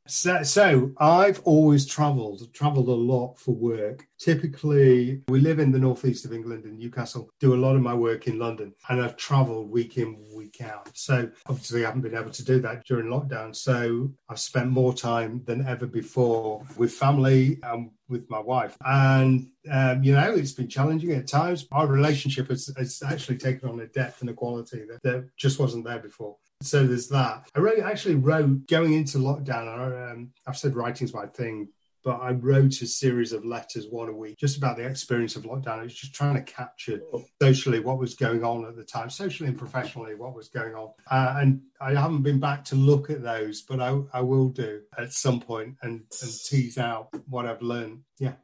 so, 0.06 0.42
so, 0.42 0.92
I've 0.98 1.40
always 1.44 1.86
travelled, 1.86 2.52
travelled 2.52 2.88
a 2.88 2.92
lot 2.92 3.38
for 3.38 3.54
work. 3.54 4.06
Typically, 4.18 5.22
we 5.28 5.40
live 5.40 5.58
in 5.58 5.72
the 5.72 5.78
northeast 5.78 6.24
of 6.24 6.32
England 6.32 6.64
in 6.64 6.78
Newcastle, 6.78 7.30
do 7.40 7.54
a 7.54 7.56
lot 7.56 7.76
of 7.76 7.82
my 7.82 7.94
work 7.94 8.26
in 8.26 8.38
London, 8.38 8.74
and 8.88 9.00
I've 9.00 9.16
travelled 9.16 9.70
week 9.70 9.98
in, 9.98 10.16
week 10.34 10.60
out. 10.60 10.90
So 10.94 11.30
obviously, 11.46 11.84
I 11.84 11.88
haven't 11.88 12.02
been 12.02 12.14
able 12.14 12.30
to 12.30 12.44
do 12.44 12.60
that 12.60 12.84
during 12.84 13.06
lockdown. 13.06 13.54
So 13.54 14.12
I've 14.28 14.40
spent 14.40 14.70
more 14.70 14.94
time 14.94 15.42
than 15.44 15.66
ever 15.66 15.86
before 15.86 16.62
with 16.76 16.92
family 16.92 17.58
and 17.62 17.90
with 18.08 18.28
my 18.28 18.38
wife. 18.38 18.76
And, 18.84 19.48
um, 19.70 20.02
you 20.02 20.12
know, 20.12 20.34
it's 20.34 20.52
been 20.52 20.68
challenging 20.68 21.12
at 21.12 21.26
times. 21.26 21.66
Our 21.72 21.86
relationship 21.86 22.48
has, 22.48 22.70
has 22.76 23.02
actually 23.02 23.38
taken 23.38 23.68
on 23.68 23.80
a 23.80 23.86
depth 23.86 24.20
and 24.20 24.30
a 24.30 24.34
quality 24.34 24.84
that, 24.90 25.02
that 25.02 25.28
just 25.36 25.58
wasn't 25.58 25.84
there 25.84 25.98
before. 25.98 26.36
So 26.62 26.86
there's 26.86 27.08
that. 27.08 27.48
I 27.54 27.58
wrote, 27.58 27.78
actually 27.80 28.14
wrote 28.14 28.66
going 28.68 28.94
into 28.94 29.18
lockdown. 29.18 29.68
I, 29.68 30.12
um, 30.12 30.30
I've 30.46 30.56
said 30.56 30.74
writing's 30.74 31.12
my 31.12 31.26
thing, 31.26 31.68
but 32.04 32.20
I 32.20 32.32
wrote 32.32 32.80
a 32.82 32.86
series 32.86 33.32
of 33.32 33.44
letters, 33.44 33.86
one 33.88 34.08
a 34.08 34.12
week, 34.12 34.36
just 34.38 34.58
about 34.58 34.76
the 34.76 34.86
experience 34.86 35.36
of 35.36 35.44
lockdown. 35.44 35.80
I 35.80 35.82
was 35.84 35.94
just 35.94 36.14
trying 36.14 36.34
to 36.34 36.42
capture 36.42 37.00
socially 37.40 37.80
what 37.80 37.98
was 37.98 38.14
going 38.14 38.44
on 38.44 38.66
at 38.66 38.76
the 38.76 38.84
time, 38.84 39.08
socially 39.08 39.48
and 39.48 39.58
professionally, 39.58 40.14
what 40.14 40.34
was 40.34 40.48
going 40.48 40.74
on. 40.74 40.90
Uh, 41.10 41.36
and 41.38 41.60
I 41.80 41.94
haven't 41.94 42.22
been 42.22 42.40
back 42.40 42.64
to 42.66 42.76
look 42.76 43.10
at 43.10 43.22
those, 43.22 43.62
but 43.62 43.80
I, 43.80 43.98
I 44.12 44.20
will 44.20 44.48
do 44.48 44.82
at 44.98 45.12
some 45.12 45.40
point 45.40 45.76
and, 45.82 46.02
and 46.22 46.32
tease 46.46 46.78
out 46.78 47.08
what 47.28 47.46
I've 47.46 47.62
learned. 47.62 48.02
Yeah. 48.18 48.34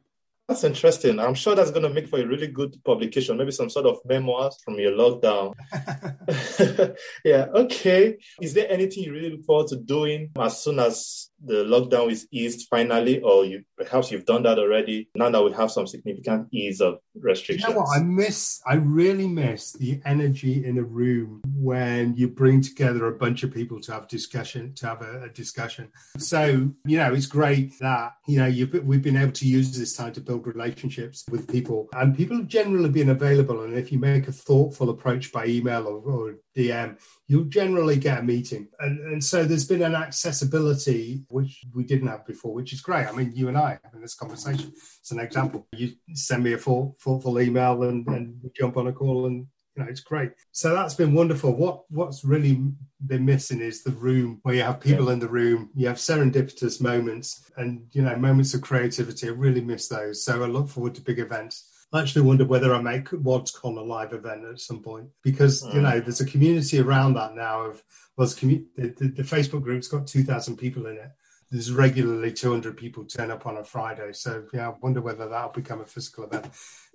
That's 0.51 0.65
interesting. 0.65 1.17
I'm 1.17 1.33
sure 1.33 1.55
that's 1.55 1.71
going 1.71 1.83
to 1.83 1.89
make 1.89 2.09
for 2.09 2.19
a 2.19 2.27
really 2.27 2.47
good 2.47 2.75
publication, 2.83 3.37
maybe 3.37 3.51
some 3.51 3.69
sort 3.69 3.85
of 3.85 3.99
memoirs 4.03 4.57
from 4.65 4.77
your 4.77 4.91
lockdown. 4.91 5.53
yeah, 7.23 7.45
okay. 7.55 8.17
Is 8.41 8.53
there 8.53 8.69
anything 8.69 9.05
you 9.05 9.13
really 9.13 9.29
look 9.29 9.45
forward 9.45 9.67
to 9.67 9.77
doing 9.77 10.29
as 10.37 10.61
soon 10.61 10.79
as 10.79 11.30
the 11.43 11.63
lockdown 11.65 12.11
is 12.11 12.27
eased 12.31 12.67
finally, 12.69 13.21
or 13.21 13.45
you 13.45 13.63
perhaps 13.77 14.11
you've 14.11 14.25
done 14.25 14.43
that 14.43 14.59
already? 14.59 15.09
Now 15.15 15.29
that 15.29 15.43
we 15.43 15.51
have 15.53 15.71
some 15.71 15.87
significant 15.87 16.47
ease 16.51 16.81
of 16.81 16.99
restrictions. 17.15 17.67
You 17.67 17.73
know 17.73 17.81
what? 17.81 17.97
I 17.97 18.03
miss, 18.03 18.61
I 18.65 18.75
really 18.75 19.27
miss 19.27 19.73
the 19.73 20.01
energy 20.05 20.65
in 20.65 20.77
a 20.77 20.83
room 20.83 21.41
when 21.55 22.15
you 22.15 22.27
bring 22.27 22.61
together 22.61 23.07
a 23.07 23.17
bunch 23.17 23.43
of 23.43 23.53
people 23.53 23.79
to 23.81 23.93
have 23.93 24.07
discussion, 24.07 24.73
to 24.75 24.87
have 24.87 25.01
a, 25.01 25.23
a 25.23 25.29
discussion. 25.29 25.89
So, 26.17 26.71
you 26.85 26.97
know, 26.97 27.13
it's 27.13 27.25
great 27.25 27.77
that, 27.79 28.13
you 28.27 28.39
know, 28.39 28.47
you've, 28.47 28.73
we've 28.85 29.01
been 29.01 29.17
able 29.17 29.33
to 29.33 29.47
use 29.47 29.77
this 29.77 29.95
time 29.95 30.13
to 30.13 30.21
build 30.21 30.47
relationships 30.47 31.25
with 31.29 31.51
people 31.51 31.89
and 31.93 32.15
people 32.15 32.37
have 32.37 32.47
generally 32.47 32.89
been 32.89 33.09
available. 33.09 33.63
And 33.63 33.75
if 33.75 33.91
you 33.91 33.99
make 33.99 34.27
a 34.27 34.31
thoughtful 34.31 34.89
approach 34.89 35.31
by 35.31 35.45
email 35.45 35.87
or, 35.87 35.99
or 35.99 36.35
DM, 36.55 36.97
you'll 37.27 37.45
generally 37.45 37.97
get 37.97 38.19
a 38.19 38.23
meeting. 38.23 38.67
And, 38.79 38.99
and 38.99 39.23
so 39.23 39.43
there's 39.43 39.65
been 39.65 39.81
an 39.81 39.95
accessibility 39.95 41.23
which 41.31 41.63
we 41.73 41.83
didn't 41.83 42.07
have 42.07 42.25
before, 42.25 42.53
which 42.53 42.73
is 42.73 42.81
great. 42.81 43.07
I 43.07 43.11
mean, 43.11 43.31
you 43.33 43.47
and 43.47 43.57
I 43.57 43.79
having 43.83 44.01
this 44.01 44.15
conversation, 44.15 44.71
it's 44.75 45.11
an 45.11 45.19
example. 45.19 45.67
You 45.73 45.93
send 46.13 46.43
me 46.43 46.53
a 46.53 46.57
thoughtful 46.57 47.39
email 47.39 47.83
and, 47.83 48.07
and 48.07 48.35
we 48.43 48.49
jump 48.55 48.77
on 48.77 48.87
a 48.87 48.93
call 48.93 49.25
and 49.25 49.47
you 49.75 49.83
know, 49.83 49.89
it's 49.89 50.01
great. 50.01 50.31
So 50.51 50.73
that's 50.73 50.95
been 50.95 51.13
wonderful. 51.13 51.55
What 51.55 51.83
what's 51.89 52.25
really 52.25 52.61
been 53.05 53.25
missing 53.25 53.61
is 53.61 53.83
the 53.83 53.91
room 53.91 54.39
where 54.43 54.55
you 54.55 54.63
have 54.63 54.81
people 54.81 55.05
yeah. 55.05 55.13
in 55.13 55.19
the 55.19 55.29
room, 55.29 55.69
you 55.73 55.87
have 55.87 55.97
serendipitous 55.97 56.81
moments 56.81 57.49
and 57.57 57.85
you 57.91 58.01
know 58.01 58.15
moments 58.17 58.53
of 58.53 58.61
creativity. 58.61 59.27
I 59.27 59.31
really 59.31 59.61
miss 59.61 59.87
those. 59.87 60.25
So 60.25 60.43
I 60.43 60.47
look 60.47 60.67
forward 60.67 60.95
to 60.95 61.01
big 61.01 61.19
events. 61.19 61.69
I 61.93 62.01
actually 62.01 62.21
wonder 62.21 62.45
whether 62.45 62.73
I 62.73 62.81
make 62.81 63.05
WaddsCon 63.09 63.77
a 63.77 63.81
live 63.81 64.13
event 64.13 64.45
at 64.45 64.59
some 64.59 64.81
point 64.81 65.09
because 65.23 65.63
mm. 65.63 65.73
you 65.73 65.81
know 65.81 65.99
there's 65.99 66.21
a 66.21 66.25
community 66.25 66.79
around 66.79 67.13
that 67.13 67.35
now. 67.35 67.61
Of 67.61 67.81
well, 68.17 68.27
commu- 68.27 68.65
the, 68.75 68.89
the, 68.89 69.07
the 69.07 69.23
Facebook 69.23 69.63
group's 69.63 69.87
got 69.87 70.05
two 70.05 70.23
thousand 70.23 70.57
people 70.57 70.85
in 70.87 70.97
it. 70.97 71.11
There's 71.51 71.71
regularly 71.71 72.31
200 72.31 72.77
people 72.77 73.03
turn 73.03 73.29
up 73.29 73.45
on 73.45 73.57
a 73.57 73.63
Friday. 73.63 74.13
So 74.13 74.45
yeah, 74.53 74.69
I 74.69 74.73
wonder 74.81 75.01
whether 75.01 75.27
that'll 75.27 75.51
become 75.51 75.81
a 75.81 75.85
physical 75.85 76.23
event. 76.23 76.47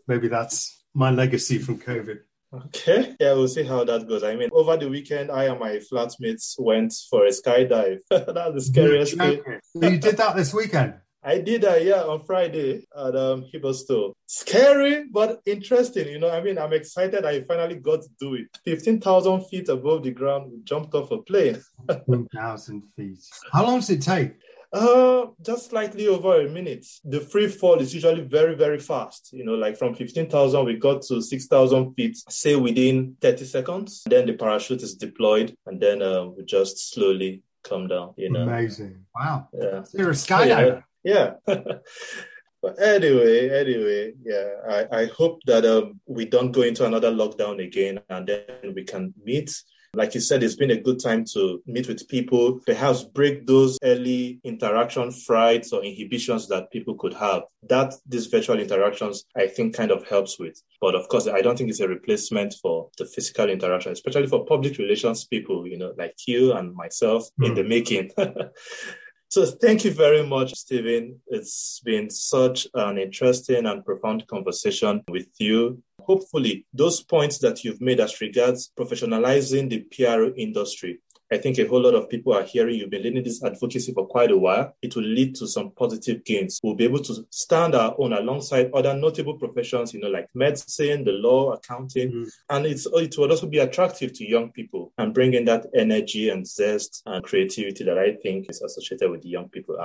Maybe 0.08 0.28
that's 0.28 0.82
my 0.94 1.10
legacy 1.10 1.58
from 1.58 1.78
COVID. 1.78 2.20
Okay. 2.54 3.14
Yeah, 3.20 3.34
we'll 3.34 3.48
see 3.48 3.64
how 3.64 3.84
that 3.84 4.08
goes. 4.08 4.22
I 4.22 4.34
mean, 4.36 4.48
over 4.52 4.76
the 4.76 4.88
weekend, 4.88 5.30
I 5.30 5.44
and 5.44 5.60
my 5.60 5.76
flatmates 5.76 6.54
went 6.58 6.94
for 7.10 7.26
a 7.26 7.30
skydive. 7.30 7.98
That's 8.08 8.54
the 8.54 8.60
scariest 8.60 9.18
thing. 9.18 9.42
you 9.74 9.98
did 9.98 10.16
that 10.16 10.36
this 10.36 10.54
weekend? 10.54 10.94
I 11.26 11.38
did 11.38 11.62
that, 11.62 11.84
yeah, 11.84 12.04
on 12.04 12.24
Friday 12.24 12.86
at 12.96 13.16
um, 13.16 13.46
Hibaldstow. 13.52 14.12
Scary, 14.26 15.06
but 15.10 15.40
interesting. 15.44 16.06
You 16.06 16.20
know, 16.20 16.30
I 16.30 16.40
mean, 16.40 16.56
I'm 16.56 16.72
excited 16.72 17.24
I 17.24 17.42
finally 17.42 17.74
got 17.74 18.02
to 18.02 18.08
do 18.20 18.34
it. 18.34 18.46
15,000 18.64 19.44
feet 19.46 19.68
above 19.68 20.04
the 20.04 20.12
ground, 20.12 20.52
we 20.52 20.60
jumped 20.62 20.94
off 20.94 21.10
a 21.10 21.18
plane. 21.18 21.60
15,000 21.88 22.82
feet. 22.94 23.18
How 23.52 23.64
long 23.64 23.80
does 23.80 23.90
it 23.90 24.02
take? 24.02 24.34
Uh, 24.72 25.26
just 25.42 25.70
slightly 25.70 26.06
over 26.06 26.42
a 26.42 26.48
minute. 26.48 26.86
The 27.04 27.20
free 27.20 27.48
fall 27.48 27.80
is 27.80 27.92
usually 27.92 28.22
very, 28.22 28.54
very 28.54 28.78
fast. 28.78 29.32
You 29.32 29.44
know, 29.44 29.54
like 29.54 29.76
from 29.76 29.96
15,000, 29.96 30.64
we 30.64 30.74
got 30.74 31.02
to 31.02 31.20
6,000 31.20 31.94
feet, 31.94 32.16
say 32.28 32.54
within 32.54 33.16
30 33.20 33.44
seconds. 33.46 34.04
Then 34.08 34.26
the 34.26 34.34
parachute 34.34 34.82
is 34.82 34.94
deployed, 34.94 35.56
and 35.66 35.80
then 35.80 36.02
uh, 36.02 36.26
we 36.26 36.44
just 36.44 36.92
slowly 36.92 37.42
come 37.64 37.88
down. 37.88 38.14
You 38.16 38.30
know, 38.30 38.42
amazing. 38.42 39.04
Wow. 39.12 39.48
Yeah. 39.52 39.82
You're 39.92 40.10
a 40.10 40.14
skydiver. 40.14 40.76
Yeah. 40.76 40.80
Yeah. 41.06 41.34
but 41.46 42.82
anyway, 42.82 43.48
anyway, 43.48 44.12
yeah, 44.22 44.48
I, 44.68 45.02
I 45.02 45.06
hope 45.06 45.40
that 45.46 45.64
um, 45.64 46.00
we 46.06 46.24
don't 46.24 46.52
go 46.52 46.62
into 46.62 46.84
another 46.84 47.12
lockdown 47.12 47.64
again, 47.64 48.00
and 48.10 48.26
then 48.26 48.74
we 48.74 48.84
can 48.84 49.14
meet 49.24 49.50
like 49.96 50.14
you 50.14 50.20
said, 50.20 50.42
it's 50.42 50.56
been 50.56 50.72
a 50.72 50.80
good 50.80 51.00
time 51.00 51.24
to 51.32 51.62
meet 51.66 51.88
with 51.88 52.06
people, 52.08 52.60
perhaps 52.66 53.02
break 53.02 53.46
those 53.46 53.78
early 53.82 54.38
interaction 54.44 55.10
frights 55.10 55.72
or 55.72 55.82
inhibitions 55.82 56.46
that 56.48 56.70
people 56.70 56.94
could 56.96 57.14
have. 57.14 57.44
That 57.68 57.94
these 58.06 58.26
virtual 58.26 58.60
interactions, 58.60 59.24
I 59.36 59.46
think, 59.46 59.74
kind 59.74 59.90
of 59.90 60.06
helps 60.06 60.38
with. 60.38 60.60
But 60.82 60.94
of 60.94 61.08
course, 61.08 61.26
I 61.26 61.40
don't 61.40 61.56
think 61.56 61.70
it's 61.70 61.80
a 61.80 61.88
replacement 61.88 62.54
for 62.60 62.90
the 62.98 63.06
physical 63.06 63.48
interaction, 63.48 63.92
especially 63.92 64.26
for 64.26 64.44
public 64.44 64.76
relations 64.76 65.24
people, 65.24 65.66
you 65.66 65.78
know, 65.78 65.94
like 65.96 66.14
you 66.26 66.52
and 66.52 66.74
myself 66.74 67.28
mm. 67.40 67.46
in 67.46 67.54
the 67.54 67.64
making. 67.64 68.10
So 69.28 69.44
thank 69.44 69.84
you 69.84 69.90
very 69.90 70.24
much, 70.26 70.54
Stephen. 70.54 71.20
It's 71.26 71.80
been 71.84 72.10
such 72.10 72.66
an 72.74 72.98
interesting 72.98 73.66
and 73.66 73.84
profound 73.84 74.26
conversation 74.28 75.02
with 75.08 75.28
you 75.38 75.82
hopefully 76.06 76.64
those 76.72 77.02
points 77.02 77.38
that 77.38 77.64
you've 77.64 77.80
made 77.80 78.00
as 78.00 78.20
regards 78.20 78.70
professionalizing 78.78 79.68
the 79.68 79.80
PR 79.92 80.32
industry 80.38 81.00
I 81.32 81.38
think 81.38 81.58
a 81.58 81.66
whole 81.66 81.82
lot 81.82 81.94
of 81.94 82.08
people 82.08 82.32
are 82.34 82.42
hearing 82.42 82.76
you've 82.76 82.90
been 82.90 83.02
leading 83.02 83.24
this 83.24 83.42
advocacy 83.42 83.92
for 83.92 84.06
quite 84.06 84.30
a 84.30 84.36
while. 84.36 84.74
It 84.80 84.94
will 84.94 85.02
lead 85.02 85.34
to 85.36 85.46
some 85.46 85.70
positive 85.72 86.24
gains. 86.24 86.60
We'll 86.62 86.74
be 86.74 86.84
able 86.84 87.00
to 87.00 87.26
stand 87.30 87.74
our 87.74 87.94
own 87.98 88.12
alongside 88.12 88.70
other 88.72 88.94
notable 88.94 89.34
professions, 89.34 89.92
you 89.92 90.00
know, 90.00 90.08
like 90.08 90.28
medicine, 90.34 91.04
the 91.04 91.12
law, 91.12 91.52
accounting, 91.52 92.12
mm. 92.12 92.30
and 92.50 92.66
it's 92.66 92.86
it 92.86 93.18
will 93.18 93.30
also 93.30 93.46
be 93.46 93.58
attractive 93.58 94.12
to 94.14 94.28
young 94.28 94.52
people 94.52 94.92
and 94.98 95.12
bring 95.12 95.34
in 95.34 95.44
that 95.46 95.66
energy 95.74 96.28
and 96.28 96.46
zest 96.46 97.02
and 97.06 97.24
creativity 97.24 97.84
that 97.84 97.98
I 97.98 98.14
think 98.22 98.48
is 98.48 98.62
associated 98.62 99.10
with 99.10 99.22
the 99.22 99.28
young 99.28 99.48
people. 99.48 99.76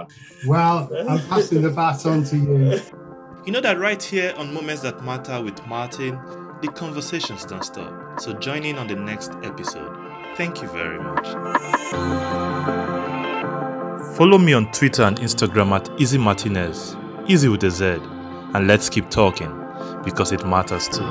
Well, 0.48 0.90
I'm 1.10 1.20
passing 1.28 1.62
the 1.62 1.70
baton 1.70 2.24
to 2.26 2.38
you. 2.38 2.80
You 3.44 3.52
know 3.52 3.62
that 3.62 3.80
right 3.80 4.02
here 4.02 4.36
on 4.38 4.54
Moments 4.54 4.84
That 4.84 5.04
Matter 5.04 5.42
with 5.42 5.66
Martin, 5.66 6.14
the 6.62 6.68
conversations 6.68 7.44
don't 7.44 7.66
stop. 7.66 8.20
So 8.20 8.34
join 8.34 8.64
in 8.64 8.78
on 8.78 8.86
the 8.86 8.96
next 8.96 9.32
episode. 9.42 10.01
Thank 10.38 10.62
you 10.62 10.68
very 10.70 11.00
much. 11.00 11.28
Follow 14.18 14.38
me 14.38 14.54
on 14.54 14.72
Twitter 14.72 15.04
and 15.04 15.18
Instagram 15.20 15.72
at 15.72 15.90
Easy 16.00 16.18
Martinez, 16.18 16.96
easy 17.28 17.48
with 17.48 17.64
a 17.64 17.72
Z, 17.72 17.86
and 18.54 18.68
let's 18.68 18.90
keep 18.90 19.10
talking 19.10 19.52
because 20.04 20.32
it 20.32 20.46
matters 20.46 20.88
too. 20.88 21.04